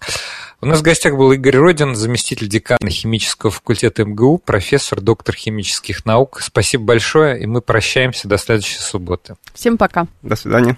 [0.62, 6.06] У нас в гостях был Игорь Родин, заместитель декана химического факультета МГУ, профессор, доктор химических
[6.06, 6.40] наук.
[6.42, 9.36] Спасибо большое, и мы прощаемся до следующей субботы.
[9.54, 10.08] Всем пока.
[10.22, 10.78] До свидания.